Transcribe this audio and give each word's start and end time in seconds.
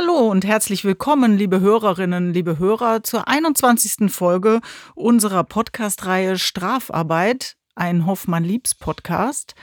Hallo 0.00 0.30
und 0.30 0.44
herzlich 0.46 0.84
willkommen, 0.84 1.36
liebe 1.36 1.58
Hörerinnen, 1.58 2.32
liebe 2.32 2.60
Hörer, 2.60 3.02
zur 3.02 3.26
21. 3.26 4.12
Folge 4.12 4.60
unserer 4.94 5.42
Podcast-Reihe 5.42 6.38
Strafarbeit, 6.38 7.56
ein 7.74 8.06
Hoffmann-Liebs-Podcast. 8.06 9.56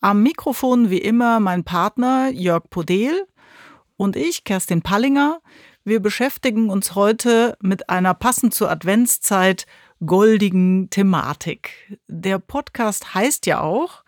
Am 0.00 0.22
Mikrofon 0.22 0.88
wie 0.88 1.02
immer 1.02 1.38
mein 1.38 1.64
Partner 1.64 2.30
Jörg 2.30 2.70
Podel 2.70 3.26
und 3.98 4.16
ich, 4.16 4.44
Kerstin 4.44 4.80
Pallinger. 4.80 5.40
Wir 5.84 6.00
beschäftigen 6.00 6.70
uns 6.70 6.94
heute 6.94 7.54
mit 7.60 7.90
einer 7.90 8.14
passend 8.14 8.54
zur 8.54 8.70
Adventszeit 8.70 9.66
goldigen 10.06 10.88
Thematik. 10.88 11.98
Der 12.08 12.38
Podcast 12.38 13.14
heißt 13.14 13.44
ja 13.44 13.60
auch 13.60 14.02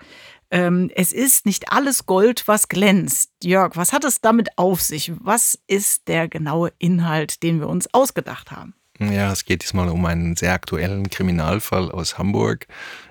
ähm, 0.57 0.91
es 0.95 1.12
ist 1.12 1.45
nicht 1.45 1.70
alles 1.70 2.07
Gold, 2.07 2.48
was 2.48 2.68
glänzt. 2.68 3.30
Jörg, 3.44 3.76
was 3.76 3.93
hat 3.93 4.04
es 4.04 4.22
damit 4.22 4.57
auf 4.57 4.81
sich? 4.81 5.12
Was 5.21 5.58
ist 5.67 6.08
der 6.08 6.29
genaue 6.29 6.72
Inhalt, 6.79 7.43
den 7.43 7.61
wir 7.61 7.68
uns 7.68 7.93
ausgedacht 7.93 8.50
haben? 8.53 8.75
Ja, 8.98 9.31
es 9.31 9.45
geht 9.45 9.62
diesmal 9.62 9.90
um 9.90 10.07
einen 10.07 10.34
sehr 10.34 10.54
aktuellen 10.54 11.11
Kriminalfall 11.11 11.90
aus 11.90 12.17
Hamburg. 12.17 12.67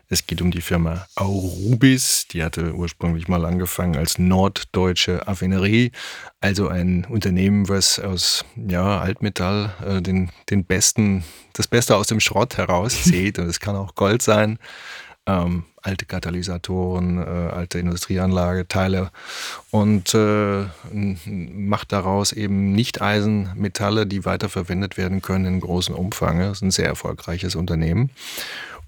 Es 0.09 0.25
geht 0.25 0.41
um 0.41 0.49
die 0.49 0.61
Firma 0.61 1.05
Aurubis. 1.15 2.25
Die 2.31 2.43
hatte 2.43 2.73
ursprünglich 2.73 3.27
mal 3.27 3.45
angefangen 3.45 3.95
als 3.95 4.17
Norddeutsche 4.17 5.27
Affinerie, 5.27 5.91
also 6.41 6.67
ein 6.67 7.05
Unternehmen, 7.05 7.69
was 7.69 7.99
aus 7.99 8.43
ja, 8.55 8.99
Altmetall 8.99 9.71
äh, 9.85 10.01
den, 10.01 10.31
den 10.49 10.65
besten, 10.65 11.23
das 11.53 11.67
Beste 11.67 11.95
aus 11.95 12.07
dem 12.07 12.19
Schrott 12.19 12.57
herauszieht. 12.57 13.37
Und 13.39 13.45
es 13.45 13.59
kann 13.59 13.75
auch 13.75 13.93
Gold 13.93 14.23
sein 14.23 14.57
ähm, 15.27 15.63
alte 15.81 16.05
Katalysatoren, 16.05 17.17
äh, 17.17 17.51
alte 17.53 17.79
Industrieanlage, 17.79 18.67
Teile 18.67 19.11
und 19.71 20.13
äh, 20.13 20.65
macht 20.91 21.91
daraus 21.91 22.31
eben 22.31 22.71
Nicht-Eisenmetalle, 22.73 24.05
die 24.07 24.25
weiterverwendet 24.25 24.97
werden 24.97 25.21
können 25.21 25.45
in 25.45 25.59
großem 25.59 25.95
Umfang. 25.95 26.39
Das 26.39 26.57
ist 26.57 26.61
ein 26.63 26.71
sehr 26.71 26.87
erfolgreiches 26.87 27.55
Unternehmen. 27.55 28.09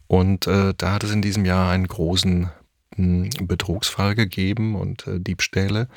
Und 0.07 0.47
äh, 0.47 0.73
da 0.77 0.93
hat 0.93 1.03
es 1.03 1.11
in 1.11 1.21
diesem 1.21 1.45
Jahr 1.45 1.69
einen 1.69 1.87
großen 1.87 2.49
Betrugsfall 2.97 4.15
gegeben 4.15 4.75
und 4.75 5.05
äh, 5.05 5.19
Diebstähle, 5.19 5.87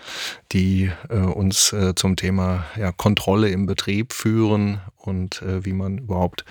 die 0.53 0.91
äh, 1.09 1.17
uns 1.17 1.73
äh, 1.73 1.95
zum 1.95 2.17
Thema 2.17 2.67
ja, 2.77 2.93
Kontrolle 2.93 3.49
im 3.49 3.67
Betrieb 3.67 4.13
führen 4.13 4.81
und 4.97 5.43
wie 5.43 5.73
man 5.73 5.97
überhaupt 5.97 6.45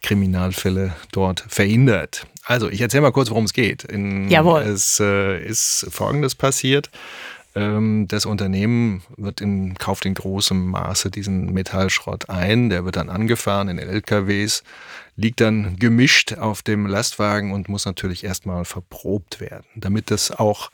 Kriminalfälle 0.00 0.94
dort 1.10 1.44
verhindert. 1.48 2.24
Also, 2.44 2.70
ich 2.70 2.80
erzähle 2.80 3.00
mal 3.00 3.10
kurz, 3.10 3.30
worum 3.30 3.44
es 3.44 3.52
geht. 3.52 3.82
In, 3.82 4.30
Jawohl. 4.30 4.60
Es 4.60 5.00
ist 5.00 5.88
Folgendes 5.90 6.36
passiert. 6.36 6.90
Ähm, 7.56 8.06
das 8.06 8.26
Unternehmen 8.26 9.02
wird 9.16 9.40
in, 9.40 9.74
kauft 9.74 10.04
in 10.04 10.14
großem 10.14 10.66
Maße 10.66 11.10
diesen 11.10 11.52
Metallschrott 11.52 12.28
ein. 12.28 12.68
Der 12.68 12.84
wird 12.84 12.96
dann 12.96 13.08
angefahren 13.08 13.68
in 13.68 13.78
LKWs 13.78 14.62
liegt 15.16 15.40
dann 15.40 15.76
gemischt 15.78 16.34
auf 16.34 16.62
dem 16.62 16.86
Lastwagen 16.86 17.52
und 17.52 17.70
muss 17.70 17.86
natürlich 17.86 18.22
erstmal 18.22 18.66
verprobt 18.66 19.40
werden, 19.40 19.64
damit 19.74 20.10
das 20.10 20.30
auch 20.30 20.70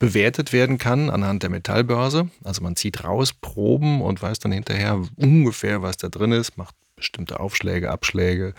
bewertet 0.00 0.52
werden 0.52 0.78
kann 0.78 1.08
anhand 1.08 1.44
der 1.44 1.50
Metallbörse. 1.50 2.28
Also 2.42 2.62
man 2.62 2.74
zieht 2.74 3.04
raus 3.04 3.32
Proben 3.32 4.02
und 4.02 4.20
weiß 4.20 4.40
dann 4.40 4.50
hinterher 4.50 5.00
ungefähr, 5.16 5.82
was 5.82 5.96
da 5.96 6.08
drin 6.08 6.32
ist, 6.32 6.58
macht 6.58 6.74
bestimmte 6.96 7.40
Aufschläge, 7.40 7.90
Abschläge, 7.90 8.54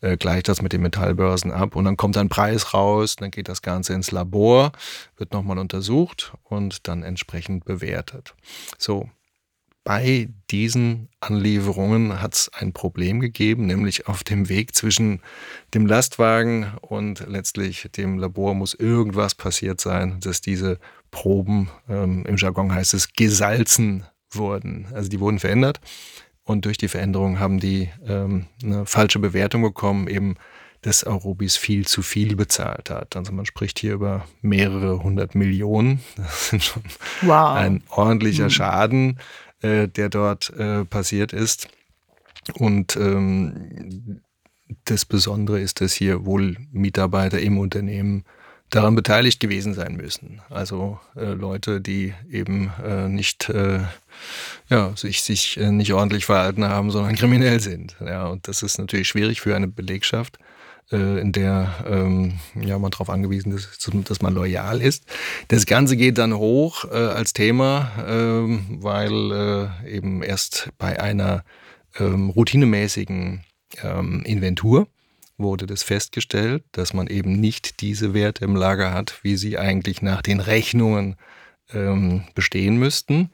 äh, 0.00 0.16
gleicht 0.16 0.48
das 0.48 0.62
mit 0.62 0.72
den 0.72 0.82
Metallbörsen 0.82 1.50
ab 1.50 1.76
und 1.76 1.84
dann 1.84 1.96
kommt 1.96 2.16
ein 2.16 2.28
Preis 2.28 2.72
raus, 2.74 3.16
dann 3.16 3.30
geht 3.30 3.48
das 3.48 3.62
Ganze 3.62 3.94
ins 3.94 4.10
Labor, 4.10 4.72
wird 5.16 5.32
nochmal 5.32 5.58
untersucht 5.58 6.32
und 6.44 6.88
dann 6.88 7.02
entsprechend 7.02 7.64
bewertet. 7.64 8.34
So, 8.78 9.08
bei 9.82 10.28
diesen 10.50 11.08
Anlieferungen 11.20 12.20
hat 12.20 12.34
es 12.34 12.50
ein 12.52 12.72
Problem 12.72 13.18
gegeben, 13.18 13.66
nämlich 13.66 14.08
auf 14.08 14.22
dem 14.22 14.48
Weg 14.48 14.74
zwischen 14.74 15.20
dem 15.74 15.86
Lastwagen 15.86 16.72
und 16.82 17.24
letztlich 17.26 17.88
dem 17.96 18.18
Labor 18.18 18.54
muss 18.54 18.74
irgendwas 18.74 19.34
passiert 19.34 19.80
sein, 19.80 20.20
dass 20.20 20.42
diese 20.42 20.78
Proben, 21.10 21.70
ähm, 21.88 22.24
im 22.26 22.36
Jargon 22.36 22.72
heißt 22.72 22.94
es, 22.94 23.12
gesalzen 23.14 24.04
wurden. 24.30 24.86
Also 24.92 25.08
die 25.08 25.18
wurden 25.18 25.38
verändert 25.38 25.80
und 26.50 26.64
durch 26.64 26.78
die 26.78 26.88
Veränderung 26.88 27.38
haben 27.38 27.60
die 27.60 27.88
ähm, 28.06 28.46
eine 28.62 28.86
falsche 28.86 29.18
Bewertung 29.18 29.62
bekommen, 29.62 30.08
eben 30.08 30.36
dass 30.82 31.06
Aurobis 31.06 31.58
viel 31.58 31.86
zu 31.86 32.00
viel 32.00 32.36
bezahlt 32.36 32.88
hat. 32.88 33.14
Also 33.14 33.32
man 33.32 33.44
spricht 33.44 33.78
hier 33.78 33.92
über 33.92 34.24
mehrere 34.40 35.02
hundert 35.02 35.34
Millionen. 35.34 36.00
Das 36.16 36.52
ist 36.52 36.64
schon 36.64 36.82
wow. 37.20 37.54
ein 37.54 37.82
ordentlicher 37.90 38.44
mhm. 38.44 38.50
Schaden 38.50 39.18
äh, 39.62 39.88
der 39.88 40.08
dort 40.08 40.50
äh, 40.50 40.84
passiert 40.84 41.32
ist. 41.32 41.68
Und 42.54 42.96
ähm, 42.96 44.22
das 44.84 45.04
Besondere 45.04 45.60
ist, 45.60 45.80
dass 45.80 45.92
hier 45.92 46.24
wohl 46.24 46.56
Mitarbeiter 46.72 47.40
im 47.40 47.58
Unternehmen 47.58 48.24
daran 48.70 48.94
beteiligt 48.94 49.40
gewesen 49.40 49.74
sein 49.74 49.96
müssen. 49.96 50.40
Also 50.48 50.98
äh, 51.16 51.32
Leute, 51.32 51.80
die 51.80 52.14
eben 52.30 52.72
äh, 52.84 53.08
nicht 53.08 53.48
äh, 53.48 53.80
ja, 54.68 54.92
sich, 54.96 55.22
sich 55.22 55.58
äh, 55.58 55.70
nicht 55.70 55.92
ordentlich 55.92 56.24
verhalten 56.24 56.64
haben, 56.64 56.90
sondern 56.90 57.14
kriminell 57.16 57.60
sind. 57.60 57.96
Ja, 58.00 58.26
und 58.26 58.48
das 58.48 58.62
ist 58.62 58.78
natürlich 58.78 59.08
schwierig 59.08 59.40
für 59.40 59.54
eine 59.56 59.68
Belegschaft, 59.68 60.38
äh, 60.92 61.20
in 61.20 61.32
der 61.32 61.74
ähm, 61.86 62.38
ja, 62.54 62.78
man 62.78 62.90
darauf 62.90 63.10
angewiesen 63.10 63.52
ist, 63.52 63.90
dass 64.08 64.22
man 64.22 64.34
loyal 64.34 64.80
ist. 64.80 65.04
Das 65.48 65.66
Ganze 65.66 65.96
geht 65.96 66.18
dann 66.18 66.34
hoch 66.34 66.84
äh, 66.84 66.96
als 66.96 67.32
Thema, 67.32 67.90
äh, 67.98 68.58
weil 68.82 69.70
eben 69.86 70.22
erst 70.22 70.70
bei 70.78 71.00
einer 71.00 71.44
ähm, 71.98 72.30
routinemäßigen 72.30 73.44
ähm, 73.82 74.22
Inventur 74.24 74.86
wurde 75.40 75.66
das 75.66 75.82
festgestellt, 75.82 76.64
dass 76.72 76.92
man 76.92 77.06
eben 77.06 77.32
nicht 77.32 77.80
diese 77.80 78.14
Werte 78.14 78.44
im 78.44 78.56
Lager 78.56 78.92
hat, 78.92 79.18
wie 79.22 79.36
sie 79.36 79.58
eigentlich 79.58 80.02
nach 80.02 80.22
den 80.22 80.40
Rechnungen 80.40 81.16
ähm, 81.72 82.24
bestehen 82.34 82.76
müssten. 82.76 83.30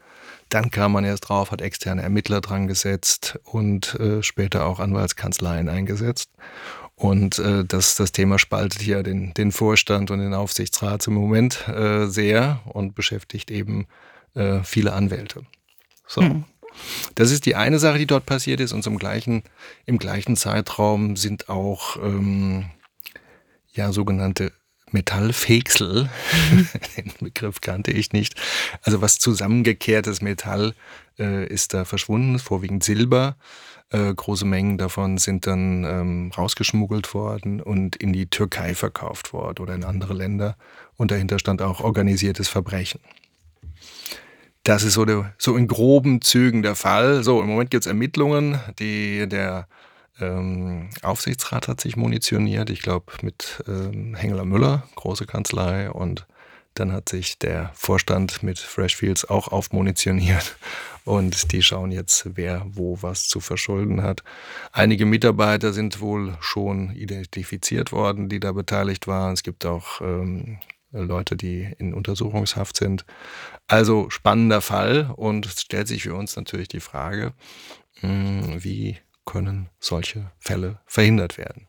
Dann 0.49 0.71
kam 0.71 0.93
man 0.93 1.03
erst 1.03 1.29
drauf, 1.29 1.51
hat 1.51 1.61
externe 1.61 2.01
Ermittler 2.01 2.41
dran 2.41 2.67
gesetzt 2.67 3.39
und 3.43 3.95
äh, 3.95 4.23
später 4.23 4.65
auch 4.65 4.79
Anwaltskanzleien 4.79 5.69
eingesetzt. 5.69 6.31
Und 6.95 7.37
äh, 7.39 7.63
das, 7.63 7.95
das 7.95 8.11
Thema 8.11 8.39
spaltet 8.39 8.83
ja 8.83 9.03
den, 9.03 9.33
den 9.35 9.51
Vorstand 9.51 10.09
und 10.09 10.19
den 10.19 10.33
Aufsichtsrat 10.33 11.05
im 11.07 11.13
Moment 11.13 11.67
äh, 11.67 12.07
sehr 12.07 12.61
und 12.65 12.95
beschäftigt 12.95 13.51
eben 13.51 13.87
äh, 14.33 14.63
viele 14.63 14.93
Anwälte. 14.93 15.43
So. 16.07 16.21
Mhm. 16.21 16.45
Das 17.15 17.31
ist 17.31 17.45
die 17.45 17.55
eine 17.55 17.79
Sache, 17.79 17.97
die 17.97 18.07
dort 18.07 18.25
passiert 18.25 18.59
ist. 18.59 18.73
Und 18.73 18.83
zum 18.83 18.97
gleichen, 18.97 19.43
im 19.85 19.97
gleichen 19.97 20.35
Zeitraum 20.35 21.15
sind 21.15 21.49
auch 21.49 21.97
ähm, 21.97 22.65
ja, 23.73 23.91
sogenannte 23.91 24.51
Metallfäksel, 24.91 26.09
mhm. 26.51 26.67
den 26.97 27.13
Begriff 27.19 27.61
kannte 27.61 27.91
ich 27.91 28.13
nicht. 28.13 28.35
Also 28.81 29.01
was 29.01 29.19
zusammengekehrtes 29.19 30.21
Metall 30.21 30.73
äh, 31.19 31.45
ist 31.47 31.73
da 31.73 31.85
verschwunden, 31.85 32.39
vorwiegend 32.39 32.83
Silber. 32.83 33.35
Äh, 33.89 34.13
große 34.13 34.45
Mengen 34.45 34.77
davon 34.77 35.17
sind 35.17 35.47
dann 35.47 35.83
ähm, 35.85 36.31
rausgeschmuggelt 36.37 37.13
worden 37.13 37.61
und 37.61 37.95
in 37.95 38.11
die 38.11 38.29
Türkei 38.29 38.75
verkauft 38.75 39.33
worden 39.33 39.61
oder 39.61 39.75
in 39.75 39.83
andere 39.83 40.13
Länder. 40.13 40.57
Und 40.95 41.11
dahinter 41.11 41.39
stand 41.39 41.61
auch 41.61 41.81
organisiertes 41.81 42.49
Verbrechen. 42.49 42.99
Das 44.67 44.83
ist 44.83 44.95
so, 44.95 45.05
der, 45.05 45.33
so 45.37 45.55
in 45.55 45.69
groben 45.69 46.21
Zügen 46.21 46.61
der 46.61 46.75
Fall. 46.75 47.23
So, 47.23 47.39
im 47.41 47.47
Moment 47.47 47.71
gibt 47.71 47.85
es 47.85 47.87
Ermittlungen. 47.87 48.59
Die, 48.79 49.25
der 49.25 49.65
ähm, 50.19 50.89
Aufsichtsrat 51.03 51.69
hat 51.69 51.79
sich 51.79 51.95
munitioniert, 51.95 52.69
ich 52.69 52.81
glaube 52.81 53.13
mit 53.21 53.63
ähm, 53.65 54.13
Hengeler 54.13 54.43
Müller, 54.43 54.83
große 54.95 55.25
Kanzlei, 55.25 55.89
und 55.89 56.27
dann 56.73 56.91
hat 56.91 57.07
sich 57.07 57.39
der 57.39 57.71
Vorstand 57.75 58.43
mit 58.43 58.59
Freshfields 58.59 59.23
auch 59.29 59.47
aufmunitioniert 59.47 60.57
und 61.05 61.53
die 61.53 61.63
schauen 61.63 61.93
jetzt, 61.93 62.31
wer 62.35 62.65
wo 62.67 63.01
was 63.01 63.29
zu 63.29 63.39
verschulden 63.39 64.03
hat. 64.03 64.21
Einige 64.73 65.05
Mitarbeiter 65.05 65.71
sind 65.71 66.01
wohl 66.01 66.37
schon 66.41 66.91
identifiziert 66.91 67.93
worden, 67.93 68.27
die 68.27 68.41
da 68.41 68.51
beteiligt 68.51 69.07
waren. 69.07 69.31
Es 69.31 69.43
gibt 69.43 69.65
auch 69.65 70.01
ähm, 70.01 70.59
Leute, 70.91 71.35
die 71.35 71.69
in 71.77 71.93
Untersuchungshaft 71.93 72.77
sind. 72.77 73.05
Also 73.67 74.09
spannender 74.09 74.61
Fall 74.61 75.13
und 75.15 75.45
stellt 75.47 75.87
sich 75.87 76.03
für 76.03 76.15
uns 76.15 76.35
natürlich 76.35 76.67
die 76.67 76.79
Frage, 76.79 77.33
hm, 77.99 78.63
wie 78.63 78.97
können 79.25 79.69
solche 79.79 80.31
Fälle 80.39 80.79
verhindert 80.85 81.37
werden? 81.37 81.67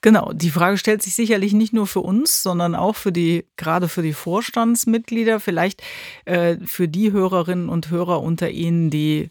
Genau, 0.00 0.32
die 0.32 0.50
Frage 0.50 0.78
stellt 0.78 1.00
sich 1.00 1.14
sicherlich 1.14 1.52
nicht 1.52 1.72
nur 1.72 1.86
für 1.86 2.00
uns, 2.00 2.42
sondern 2.42 2.74
auch 2.74 2.96
für 2.96 3.12
die, 3.12 3.46
gerade 3.56 3.88
für 3.88 4.02
die 4.02 4.12
Vorstandsmitglieder, 4.12 5.38
vielleicht 5.38 5.80
äh, 6.24 6.56
für 6.64 6.88
die 6.88 7.12
Hörerinnen 7.12 7.68
und 7.68 7.88
Hörer 7.88 8.20
unter 8.20 8.50
Ihnen, 8.50 8.90
die 8.90 9.30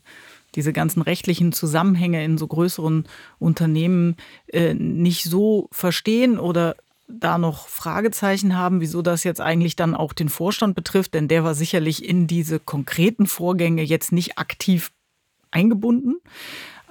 diese 0.56 0.72
ganzen 0.72 1.02
rechtlichen 1.02 1.52
Zusammenhänge 1.52 2.24
in 2.24 2.38
so 2.38 2.48
größeren 2.48 3.06
Unternehmen 3.38 4.16
äh, 4.48 4.74
nicht 4.74 5.26
so 5.26 5.68
verstehen 5.72 6.40
oder 6.40 6.76
da 7.20 7.38
noch 7.38 7.68
Fragezeichen 7.68 8.58
haben, 8.58 8.82
wieso 8.82 9.02
das 9.02 9.24
jetzt 9.24 9.42
eigentlich 9.42 9.76
dann 9.76 9.96
auch 9.96 10.14
den 10.14 10.30
Vorstand 10.30 10.76
betrifft, 10.76 11.14
denn 11.14 11.28
der 11.28 11.44
war 11.44 11.56
sicherlich 11.56 12.08
in 12.08 12.28
diese 12.28 12.60
konkreten 12.60 13.28
Vorgänge 13.28 13.84
jetzt 13.84 14.12
nicht 14.12 14.38
aktiv 14.38 14.92
eingebunden. 15.52 16.16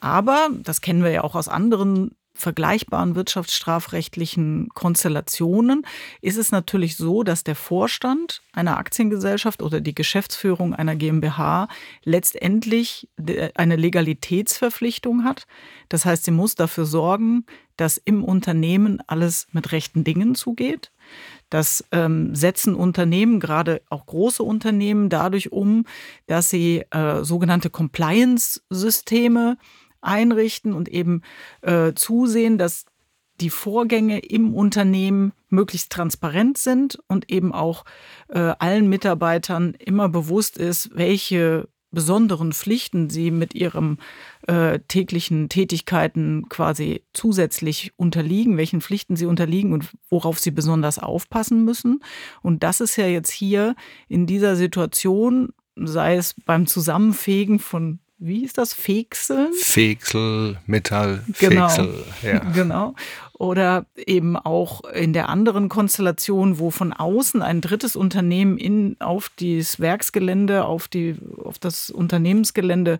Aber, 0.00 0.48
das 0.62 0.80
kennen 0.80 1.02
wir 1.02 1.10
ja 1.10 1.24
auch 1.24 1.34
aus 1.34 1.48
anderen 1.48 2.12
vergleichbaren 2.40 3.14
wirtschaftsstrafrechtlichen 3.14 4.68
Konstellationen 4.74 5.86
ist 6.20 6.38
es 6.38 6.50
natürlich 6.50 6.96
so, 6.96 7.22
dass 7.22 7.44
der 7.44 7.54
Vorstand 7.54 8.42
einer 8.52 8.78
Aktiengesellschaft 8.78 9.62
oder 9.62 9.80
die 9.80 9.94
Geschäftsführung 9.94 10.74
einer 10.74 10.96
GmbH 10.96 11.68
letztendlich 12.02 13.08
eine 13.54 13.76
Legalitätsverpflichtung 13.76 15.24
hat. 15.24 15.46
Das 15.88 16.04
heißt, 16.04 16.24
sie 16.24 16.30
muss 16.30 16.54
dafür 16.54 16.86
sorgen, 16.86 17.44
dass 17.76 17.96
im 17.96 18.24
Unternehmen 18.24 19.00
alles 19.06 19.46
mit 19.52 19.72
rechten 19.72 20.04
Dingen 20.04 20.34
zugeht. 20.34 20.92
Das 21.48 21.84
ähm, 21.92 22.34
setzen 22.34 22.74
Unternehmen, 22.74 23.40
gerade 23.40 23.82
auch 23.88 24.06
große 24.06 24.42
Unternehmen, 24.42 25.08
dadurch 25.08 25.50
um, 25.50 25.84
dass 26.26 26.50
sie 26.50 26.84
äh, 26.90 27.24
sogenannte 27.24 27.70
Compliance-Systeme 27.70 29.56
einrichten 30.00 30.72
und 30.72 30.88
eben 30.88 31.22
äh, 31.62 31.92
zusehen, 31.94 32.58
dass 32.58 32.84
die 33.40 33.50
Vorgänge 33.50 34.18
im 34.18 34.54
Unternehmen 34.54 35.32
möglichst 35.48 35.90
transparent 35.90 36.58
sind 36.58 36.98
und 37.08 37.30
eben 37.30 37.52
auch 37.52 37.84
äh, 38.28 38.38
allen 38.58 38.88
Mitarbeitern 38.88 39.74
immer 39.78 40.08
bewusst 40.08 40.58
ist, 40.58 40.90
welche 40.94 41.68
besonderen 41.90 42.52
Pflichten 42.52 43.10
sie 43.10 43.30
mit 43.30 43.54
ihren 43.54 43.98
äh, 44.46 44.78
täglichen 44.86 45.48
Tätigkeiten 45.48 46.48
quasi 46.48 47.02
zusätzlich 47.12 47.92
unterliegen, 47.96 48.56
welchen 48.56 48.80
Pflichten 48.80 49.16
sie 49.16 49.26
unterliegen 49.26 49.72
und 49.72 49.90
worauf 50.08 50.38
sie 50.38 50.52
besonders 50.52 50.98
aufpassen 50.98 51.64
müssen. 51.64 52.02
Und 52.42 52.62
das 52.62 52.80
ist 52.80 52.96
ja 52.96 53.06
jetzt 53.06 53.32
hier 53.32 53.74
in 54.08 54.26
dieser 54.26 54.54
Situation, 54.54 55.52
sei 55.76 56.16
es 56.16 56.34
beim 56.46 56.66
Zusammenfegen 56.66 57.58
von 57.58 57.98
wie 58.22 58.44
ist 58.44 58.58
das? 58.58 58.74
Fekseln? 58.74 59.52
Feksel, 59.54 60.58
Metall, 60.66 61.24
genau. 61.38 61.68
Feksel, 61.68 62.04
ja. 62.22 62.38
Genau. 62.54 62.94
Oder 63.32 63.86
eben 63.96 64.36
auch 64.36 64.84
in 64.84 65.14
der 65.14 65.30
anderen 65.30 65.70
Konstellation, 65.70 66.58
wo 66.58 66.70
von 66.70 66.92
außen 66.92 67.40
ein 67.40 67.62
drittes 67.62 67.96
Unternehmen 67.96 68.58
in, 68.58 69.00
auf 69.00 69.30
das 69.40 69.80
Werksgelände, 69.80 70.66
auf, 70.66 70.86
die, 70.86 71.16
auf 71.42 71.58
das 71.58 71.90
Unternehmensgelände 71.90 72.98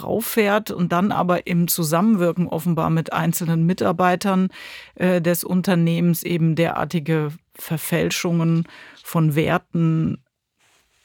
rauffährt 0.00 0.70
und 0.70 0.92
dann 0.92 1.10
aber 1.10 1.48
im 1.48 1.66
Zusammenwirken 1.66 2.46
offenbar 2.46 2.90
mit 2.90 3.12
einzelnen 3.12 3.66
Mitarbeitern 3.66 4.50
äh, 4.94 5.20
des 5.20 5.42
Unternehmens 5.42 6.22
eben 6.22 6.54
derartige 6.54 7.32
Verfälschungen 7.56 8.68
von 9.02 9.34
Werten 9.34 10.22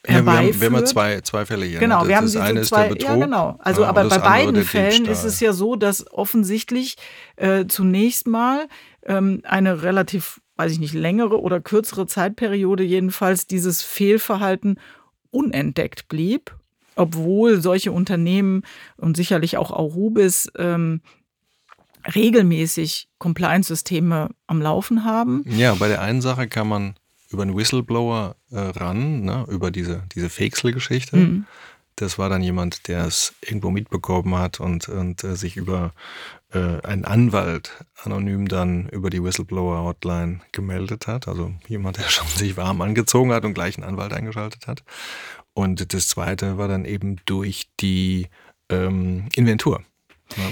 ja, 0.07 0.25
wir, 0.25 0.31
haben, 0.31 0.61
wir 0.61 0.71
haben 0.71 0.85
zwei, 0.85 1.21
zwei 1.21 1.45
Fälle 1.45 1.65
hier. 1.65 1.79
Genau, 1.79 2.03
ne? 2.03 2.09
wir 2.09 2.17
haben 2.17 2.37
eine 2.37 2.61
zwei, 2.61 2.91
ja 2.91 3.15
genau. 3.15 3.57
Also 3.59 3.81
ja, 3.81 3.89
aber 3.89 4.05
bei 4.05 4.17
beiden 4.17 4.63
Fällen 4.63 5.05
ist 5.05 5.23
es 5.23 5.39
ja 5.39 5.53
so, 5.53 5.75
dass 5.75 6.09
offensichtlich 6.11 6.95
äh, 7.35 7.65
zunächst 7.67 8.27
mal 8.27 8.67
ähm, 9.05 9.41
eine 9.43 9.83
relativ, 9.83 10.41
weiß 10.55 10.71
ich 10.71 10.79
nicht, 10.79 10.93
längere 10.93 11.41
oder 11.41 11.59
kürzere 11.59 12.07
Zeitperiode 12.07 12.83
jedenfalls 12.83 13.47
dieses 13.47 13.81
Fehlverhalten 13.81 14.79
unentdeckt 15.31 16.07
blieb, 16.07 16.55
obwohl 16.95 17.61
solche 17.61 17.91
Unternehmen 17.91 18.63
und 18.97 19.17
sicherlich 19.17 19.57
auch 19.57 19.71
Aurubis 19.71 20.49
ähm, 20.57 21.01
regelmäßig 22.15 23.09
Compliance-Systeme 23.19 24.29
am 24.47 24.61
Laufen 24.61 25.03
haben. 25.03 25.43
Ja, 25.47 25.75
bei 25.75 25.87
der 25.89 26.01
einen 26.01 26.21
Sache 26.21 26.47
kann 26.47 26.67
man 26.67 26.95
über 27.29 27.43
einen 27.43 27.55
Whistleblower 27.55 28.35
äh, 28.51 28.59
ran, 28.59 29.21
ne, 29.21 29.45
über 29.49 29.71
diese, 29.71 30.03
diese 30.13 30.29
Fexel-Geschichte. 30.29 31.17
Mhm. 31.17 31.45
Das 31.95 32.19
war 32.19 32.29
dann 32.29 32.43
jemand, 32.43 32.87
der 32.87 33.05
es 33.05 33.33
irgendwo 33.41 33.71
mitbekommen 33.71 34.35
hat 34.35 34.59
und, 34.59 34.87
und 34.87 35.23
äh, 35.23 35.35
sich 35.35 35.57
über 35.57 35.93
äh, 36.53 36.79
einen 36.81 37.05
Anwalt 37.05 37.83
anonym 38.03 38.47
dann 38.47 38.87
über 38.89 39.09
die 39.09 39.23
Whistleblower-Hotline 39.23 40.41
gemeldet 40.51 41.07
hat. 41.07 41.27
Also 41.27 41.53
jemand, 41.67 41.97
der 41.97 42.03
schon 42.09 42.27
sich 42.27 42.55
warm 42.55 42.81
angezogen 42.81 43.33
hat 43.33 43.45
und 43.45 43.55
gleich 43.55 43.77
einen 43.77 43.87
Anwalt 43.87 44.13
eingeschaltet 44.13 44.67
hat. 44.67 44.83
Und 45.53 45.91
das 45.93 46.07
zweite 46.07 46.59
war 46.59 46.67
dann 46.67 46.85
eben 46.85 47.17
durch 47.25 47.67
die 47.79 48.27
ähm, 48.69 49.27
Inventur. 49.33 49.83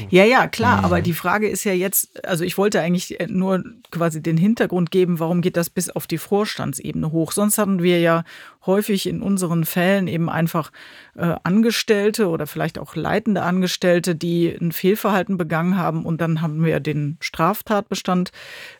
Ja, 0.09 0.23
ja, 0.23 0.47
klar, 0.47 0.79
mhm. 0.79 0.85
aber 0.85 1.01
die 1.01 1.13
Frage 1.13 1.49
ist 1.49 1.63
ja 1.63 1.73
jetzt, 1.73 2.25
also 2.25 2.43
ich 2.43 2.57
wollte 2.57 2.81
eigentlich 2.81 3.17
nur 3.27 3.63
quasi 3.91 4.21
den 4.21 4.37
Hintergrund 4.37 4.91
geben, 4.91 5.19
warum 5.19 5.41
geht 5.41 5.57
das 5.57 5.69
bis 5.69 5.89
auf 5.89 6.07
die 6.07 6.17
Vorstandsebene 6.17 7.11
hoch? 7.11 7.31
Sonst 7.31 7.57
hatten 7.57 7.83
wir 7.83 7.99
ja 7.99 8.23
häufig 8.65 9.07
in 9.07 9.21
unseren 9.21 9.65
Fällen 9.65 10.07
eben 10.07 10.29
einfach 10.29 10.71
äh, 11.15 11.35
Angestellte 11.43 12.29
oder 12.29 12.47
vielleicht 12.47 12.79
auch 12.79 12.95
leitende 12.95 13.43
Angestellte, 13.43 14.15
die 14.15 14.49
ein 14.49 14.71
Fehlverhalten 14.71 15.37
begangen 15.37 15.77
haben 15.77 16.05
und 16.05 16.21
dann 16.21 16.41
haben 16.41 16.63
wir 16.63 16.79
den 16.79 17.17
Straftatbestand 17.19 18.31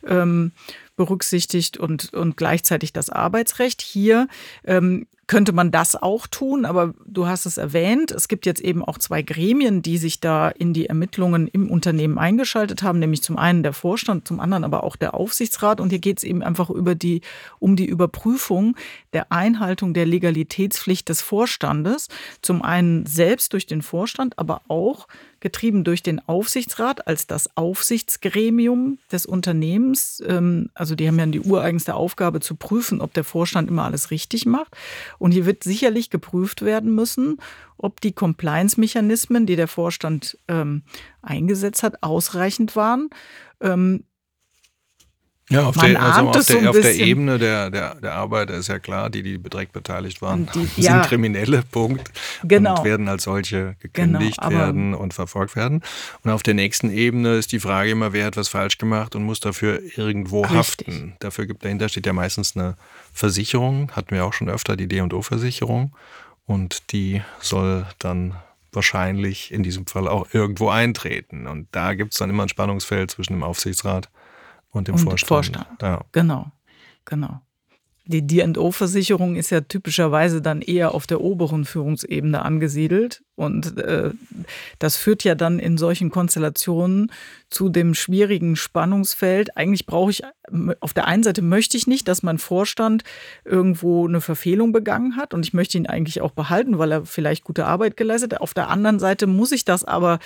ähm, 0.08 0.54
berücksichtigt 0.96 1.78
und, 1.78 2.14
und 2.14 2.38
gleichzeitig 2.38 2.94
das 2.94 3.10
Arbeitsrecht. 3.10 3.82
Hier 3.82 4.28
ähm, 4.64 5.08
könnte 5.28 5.54
man 5.54 5.72
das 5.72 5.96
auch 5.96 6.28
tun, 6.28 6.66
aber 6.66 6.94
du 7.06 7.26
hast 7.26 7.46
es 7.46 7.58
erwähnt, 7.58 8.12
es 8.12 8.28
gibt 8.28 8.46
jetzt 8.46 8.62
eben 8.62 8.84
auch 8.86 9.00
zwei 9.00 9.24
Gremien, 9.24 9.82
die 9.82 9.98
sich 9.98 10.20
da 10.20 10.50
in 10.50 10.74
die 10.74 10.86
Ermittlungen 10.86 11.48
im 11.48 11.72
Unternehmen 11.72 12.20
eingeschaltet 12.20 12.84
haben, 12.84 13.00
nämlich 13.00 13.24
zum 13.24 13.38
einen 13.38 13.64
der 13.64 13.74
Vorstand, 13.74 14.28
zum 14.28 14.40
anderen 14.40 14.64
aber 14.64 14.84
auch 14.84 14.96
der 14.96 15.16
Aufsichtsrat. 15.16 15.82
Und 15.82 15.90
hier 15.90 16.00
geht 16.00 16.20
es 16.20 16.24
eben 16.24 16.44
einfach 16.44 16.70
über 16.70 16.94
die, 16.94 17.22
um 17.60 17.76
die 17.76 17.86
Überprüfung 17.86 18.76
der 19.16 19.32
Einhaltung 19.32 19.94
der 19.94 20.06
Legalitätspflicht 20.06 21.08
des 21.08 21.22
Vorstandes. 21.22 22.10
Zum 22.42 22.62
einen 22.62 23.06
selbst 23.06 23.54
durch 23.54 23.66
den 23.66 23.82
Vorstand, 23.82 24.38
aber 24.38 24.62
auch 24.68 25.08
getrieben 25.40 25.86
durch 25.86 26.04
den 26.04 26.20
Aufsichtsrat 26.28 27.08
als 27.08 27.26
das 27.26 27.56
Aufsichtsgremium 27.56 29.00
des 29.12 29.26
Unternehmens. 29.26 30.22
Ähm, 30.28 30.70
also 30.74 30.96
die 30.96 31.08
haben 31.08 31.18
ja 31.18 31.26
die 31.28 31.40
ureigenste 31.40 31.96
Aufgabe 31.96 32.42
zu 32.42 32.56
prüfen, 32.56 33.00
ob 33.00 33.14
der 33.14 33.24
Vorstand 33.24 33.70
immer 33.70 33.86
alles 33.86 34.12
richtig 34.12 34.46
macht. 34.46 34.76
Und 35.18 35.32
hier 35.32 35.46
wird 35.46 35.64
sicherlich 35.64 36.10
geprüft 36.10 36.62
werden 36.62 36.94
müssen, 36.94 37.38
ob 37.78 38.02
die 38.02 38.12
Compliance-Mechanismen, 38.12 39.46
die 39.46 39.56
der 39.56 39.70
Vorstand 39.70 40.38
ähm, 40.50 40.84
eingesetzt 41.22 41.84
hat, 41.84 42.04
ausreichend 42.04 42.76
waren. 42.76 43.10
Ähm, 43.62 44.04
ja, 45.50 45.68
auf, 45.68 45.78
der, 45.78 46.02
also 46.02 46.30
auf, 46.30 46.46
der, 46.48 46.70
auf 46.72 46.80
der, 46.80 46.96
Ebene 46.96 47.38
der, 47.38 47.70
der, 47.70 47.96
der 47.96 48.14
Arbeiter 48.14 48.56
ist 48.56 48.68
ja 48.68 48.80
klar, 48.80 49.12
die, 49.12 49.22
die 49.22 49.38
direkt 49.38 49.74
beteiligt 49.74 50.24
waren, 50.24 50.50
die, 50.56 50.66
sind 50.82 50.84
ja, 50.84 51.02
Kriminelle, 51.02 51.62
Punkt. 51.70 52.12
Genau. 52.44 52.80
Und 52.80 52.84
werden 52.84 53.08
als 53.08 53.24
solche 53.24 53.76
gekündigt 53.80 54.40
genau, 54.42 54.58
werden 54.58 54.96
und 54.96 55.14
verfolgt 55.14 55.56
werden. 55.56 55.84
Und 56.24 56.32
auf 56.32 56.42
der 56.42 56.56
nächsten 56.56 56.90
Ebene 56.90 57.36
ist 57.36 57.52
die 57.52 57.60
Frage 57.60 57.92
immer, 57.92 58.12
wer 58.12 58.26
hat 58.26 58.38
was 58.38 58.48
falsch 58.48 58.80
gemacht 58.80 59.16
und 59.16 59.24
muss 59.24 59.40
dafür 59.40 59.82
irgendwo 59.96 60.42
richtig. 60.42 60.58
haften. 60.58 61.14
Dafür 61.20 61.46
gibt 61.46 61.64
dahinter 61.64 61.90
steht 61.90 62.08
ja 62.08 62.14
meistens 62.14 62.58
eine 62.58 62.76
Versicherung, 63.14 63.92
hatten 63.92 64.16
wir 64.16 64.26
auch 64.26 64.34
schon 64.34 64.50
öfter, 64.50 64.76
die 64.76 64.88
D&O-Versicherung. 64.88 65.94
Und 66.48 66.92
die 66.92 67.22
soll 67.40 67.86
dann 68.00 68.34
wahrscheinlich 68.72 69.52
in 69.52 69.62
diesem 69.62 69.86
Fall 69.86 70.08
auch 70.08 70.28
irgendwo 70.34 70.70
eintreten. 70.70 71.46
Und 71.46 71.68
da 71.72 71.94
gibt 71.94 72.14
es 72.14 72.20
dann 72.20 72.32
immer 72.32 72.44
ein 72.44 72.50
Spannungsfeld 72.50 73.12
zwischen 73.12 73.34
dem 73.34 73.44
Aufsichtsrat 73.44 74.08
und 74.08 74.12
dem 74.84 74.96
und 74.96 75.02
Vorstand. 75.02 75.28
Vorstand. 75.28 75.82
Ja. 75.82 76.02
Genau, 76.12 76.52
genau. 77.06 77.42
Die 78.08 78.26
D&O-Versicherung 78.26 79.36
ist 79.36 79.50
ja 79.50 79.62
typischerweise 79.62 80.40
dann 80.40 80.62
eher 80.62 80.94
auf 80.94 81.08
der 81.08 81.22
oberen 81.22 81.66
Führungsebene 81.66 82.44
angesiedelt. 82.44 83.24
Und 83.34 83.80
äh, 83.80 84.12
das 84.78 84.96
führt 84.96 85.24
ja 85.24 85.34
dann 85.34 85.58
in 85.58 85.80
solchen 85.80 86.12
Konstellationen 86.12 87.12
zu 87.50 87.68
dem 87.68 87.96
schwierigen 87.96 88.56
Spannungsfeld. 88.56 89.58
Eigentlich 89.58 89.88
brauche 89.88 90.12
ich, 90.12 90.22
auf 90.82 90.94
der 90.94 91.08
einen 91.08 91.24
Seite 91.24 91.42
möchte 91.42 91.78
ich 91.78 91.88
nicht, 91.88 92.08
dass 92.08 92.22
mein 92.22 92.38
Vorstand 92.38 93.04
irgendwo 93.44 94.08
eine 94.08 94.22
Verfehlung 94.22 94.72
begangen 94.72 95.16
hat. 95.16 95.34
Und 95.34 95.44
ich 95.44 95.54
möchte 95.56 95.80
ihn 95.80 95.88
eigentlich 95.88 96.22
auch 96.22 96.32
behalten, 96.32 96.78
weil 96.78 96.92
er 96.92 97.06
vielleicht 97.06 97.44
gute 97.44 97.66
Arbeit 97.66 97.98
geleistet 97.98 98.34
hat. 98.34 98.42
Auf 98.42 98.54
der 98.54 98.70
anderen 98.70 99.00
Seite 99.00 99.26
muss 99.26 99.52
ich 99.52 99.66
das 99.66 99.84
aber 99.84 100.20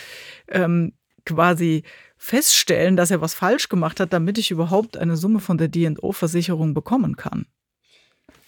ähm, 0.50 0.92
quasi 1.26 1.84
feststellen, 2.18 2.96
dass 2.96 3.12
er 3.12 3.22
was 3.22 3.34
falsch 3.34 3.70
gemacht 3.70 4.00
hat, 4.00 4.14
damit 4.14 4.38
ich 4.38 4.52
überhaupt 4.52 4.98
eine 4.98 5.18
Summe 5.18 5.40
von 5.40 5.58
der 5.58 5.70
D&O-Versicherung 5.70 6.74
bekommen 6.74 7.16
kann. 7.16 7.46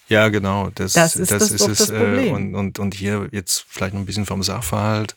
Ja, 0.10 0.28
genau. 0.28 0.70
Das, 0.76 0.94
das 0.94 1.16
ist, 1.16 1.32
das, 1.32 1.52
das 1.52 1.68
ist 1.68 1.80
es. 1.80 1.88
Problem. 1.88 2.34
Und, 2.34 2.56
und, 2.56 2.80
und 2.80 2.94
hier 2.94 3.30
jetzt 3.32 3.66
vielleicht 3.70 3.94
noch 3.94 4.02
ein 4.02 4.06
bisschen 4.06 4.26
vom 4.26 4.44
Sachverhalt. 4.44 5.16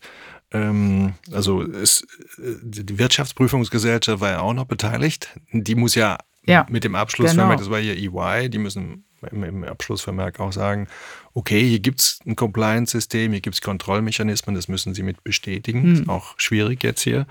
Ähm, 0.53 1.15
also 1.33 1.63
es, 1.63 2.07
die 2.39 2.97
Wirtschaftsprüfungsgesellschaft 2.97 4.21
war 4.21 4.31
ja 4.31 4.41
auch 4.41 4.55
noch 4.55 4.67
beteiligt. 4.67 5.31
Die 5.53 5.75
muss 5.75 5.97
ja, 5.97 6.19
ja 6.47 6.65
mit 6.71 6.85
dem 6.85 6.95
Abschlussvermerk, 6.95 7.59
genau. 7.59 7.59
das 7.59 7.71
war 7.71 7.81
hier 7.81 7.97
EY, 7.97 8.49
die 8.49 8.59
müssen 8.59 9.05
im, 9.31 9.45
im 9.45 9.65
Abschlussvermerk 9.65 10.41
auch 10.41 10.53
sagen, 10.53 10.89
okay, 11.33 11.61
hier 11.69 11.81
gibt 11.81 12.01
es 12.01 12.21
ein 12.27 12.37
Compliance-System, 12.37 13.33
hier 13.33 13.41
gibt 13.41 13.55
es 13.55 13.61
Kontrollmechanismen, 13.61 14.55
das 14.55 14.69
müssen 14.69 14.95
sie 14.95 15.03
mit 15.03 15.25
bestätigen. 15.25 15.83
Hm. 15.83 15.93
Ist 15.95 16.09
auch 16.09 16.35
schwierig 16.39 16.83
jetzt 16.83 17.03
hier. 17.03 17.27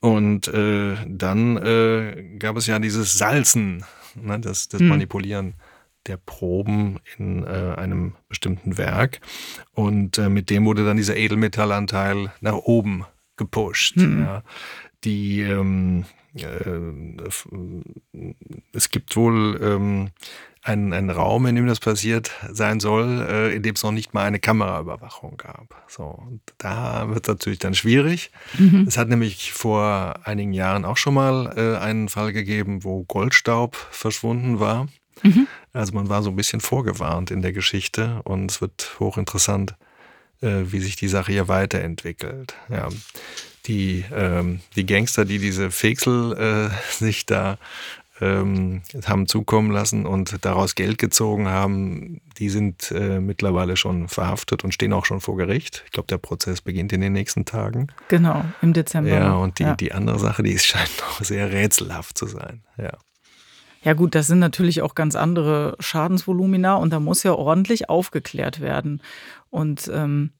Und 0.00 0.48
äh, 0.48 0.96
dann 1.06 1.56
äh, 1.58 2.36
gab 2.38 2.56
es 2.56 2.66
ja 2.66 2.78
dieses 2.78 3.18
Salzen, 3.18 3.84
ne, 4.14 4.40
das, 4.40 4.68
das 4.68 4.80
hm. 4.80 4.88
Manipulieren 4.88 5.54
der 6.06 6.16
Proben 6.16 6.98
in 7.18 7.44
äh, 7.44 7.74
einem 7.76 8.14
bestimmten 8.28 8.78
Werk. 8.78 9.20
Und 9.72 10.18
äh, 10.18 10.28
mit 10.28 10.50
dem 10.50 10.64
wurde 10.64 10.84
dann 10.84 10.96
dieser 10.96 11.16
Edelmetallanteil 11.16 12.32
nach 12.40 12.54
oben 12.54 13.04
gepusht. 13.36 13.96
Mhm. 13.96 14.22
Ja. 14.22 14.42
Die 15.04 15.40
ähm, 15.40 16.04
äh, 16.04 16.19
es 18.72 18.90
gibt 18.90 19.16
wohl 19.16 19.60
ähm, 19.62 20.10
einen, 20.62 20.92
einen 20.92 21.10
Raum, 21.10 21.46
in 21.46 21.56
dem 21.56 21.66
das 21.66 21.80
passiert 21.80 22.30
sein 22.50 22.80
soll, 22.80 23.26
äh, 23.28 23.54
in 23.54 23.62
dem 23.62 23.74
es 23.74 23.82
noch 23.82 23.92
nicht 23.92 24.14
mal 24.14 24.24
eine 24.24 24.38
Kameraüberwachung 24.38 25.36
gab. 25.36 25.84
So, 25.88 26.22
da 26.58 27.08
wird 27.08 27.26
es 27.26 27.28
natürlich 27.28 27.58
dann 27.58 27.74
schwierig. 27.74 28.30
Mhm. 28.58 28.84
Es 28.86 28.98
hat 28.98 29.08
nämlich 29.08 29.52
vor 29.52 30.20
einigen 30.24 30.52
Jahren 30.52 30.84
auch 30.84 30.96
schon 30.96 31.14
mal 31.14 31.52
äh, 31.56 31.78
einen 31.82 32.08
Fall 32.08 32.32
gegeben, 32.32 32.84
wo 32.84 33.04
Goldstaub 33.04 33.76
verschwunden 33.76 34.60
war. 34.60 34.88
Mhm. 35.22 35.46
Also 35.72 35.94
man 35.94 36.08
war 36.08 36.22
so 36.22 36.30
ein 36.30 36.36
bisschen 36.36 36.60
vorgewarnt 36.60 37.30
in 37.30 37.42
der 37.42 37.52
Geschichte 37.52 38.20
und 38.24 38.50
es 38.50 38.60
wird 38.60 38.96
hochinteressant, 39.00 39.74
äh, 40.42 40.64
wie 40.66 40.80
sich 40.80 40.96
die 40.96 41.08
Sache 41.08 41.32
hier 41.32 41.48
weiterentwickelt. 41.48 42.54
Ja 42.68 42.88
die, 43.70 44.04
ähm, 44.12 44.60
die 44.74 44.84
Gangster, 44.84 45.24
die 45.24 45.38
diese 45.38 45.70
Feksel 45.70 46.36
äh, 46.36 46.92
sich 46.92 47.24
da 47.24 47.56
ähm, 48.20 48.82
haben 49.06 49.26
zukommen 49.26 49.70
lassen 49.70 50.04
und 50.04 50.44
daraus 50.44 50.74
Geld 50.74 50.98
gezogen 50.98 51.48
haben, 51.48 52.20
die 52.36 52.50
sind 52.50 52.90
äh, 52.90 53.18
mittlerweile 53.18 53.76
schon 53.76 54.08
verhaftet 54.08 54.62
und 54.62 54.74
stehen 54.74 54.92
auch 54.92 55.06
schon 55.06 55.20
vor 55.20 55.36
Gericht. 55.36 55.84
Ich 55.86 55.92
glaube, 55.92 56.08
der 56.08 56.18
Prozess 56.18 56.60
beginnt 56.60 56.92
in 56.92 57.00
den 57.00 57.14
nächsten 57.14 57.46
Tagen. 57.46 57.86
Genau, 58.08 58.44
im 58.60 58.74
Dezember. 58.74 59.10
Ja, 59.10 59.34
und 59.34 59.58
die, 59.58 59.62
ja. 59.62 59.74
die 59.74 59.92
andere 59.92 60.18
Sache, 60.18 60.42
die 60.42 60.58
scheint 60.58 60.90
noch 61.00 61.24
sehr 61.24 61.50
rätselhaft 61.50 62.18
zu 62.18 62.26
sein. 62.26 62.62
Ja. 62.76 62.98
Ja 63.82 63.94
gut, 63.94 64.14
das 64.14 64.26
sind 64.26 64.40
natürlich 64.40 64.82
auch 64.82 64.94
ganz 64.94 65.16
andere 65.16 65.74
Schadensvolumina 65.80 66.74
und 66.74 66.92
da 66.92 67.00
muss 67.00 67.22
ja 67.22 67.32
ordentlich 67.32 67.88
aufgeklärt 67.88 68.60
werden. 68.60 69.00
Und 69.48 69.90
ähm, 69.94 70.32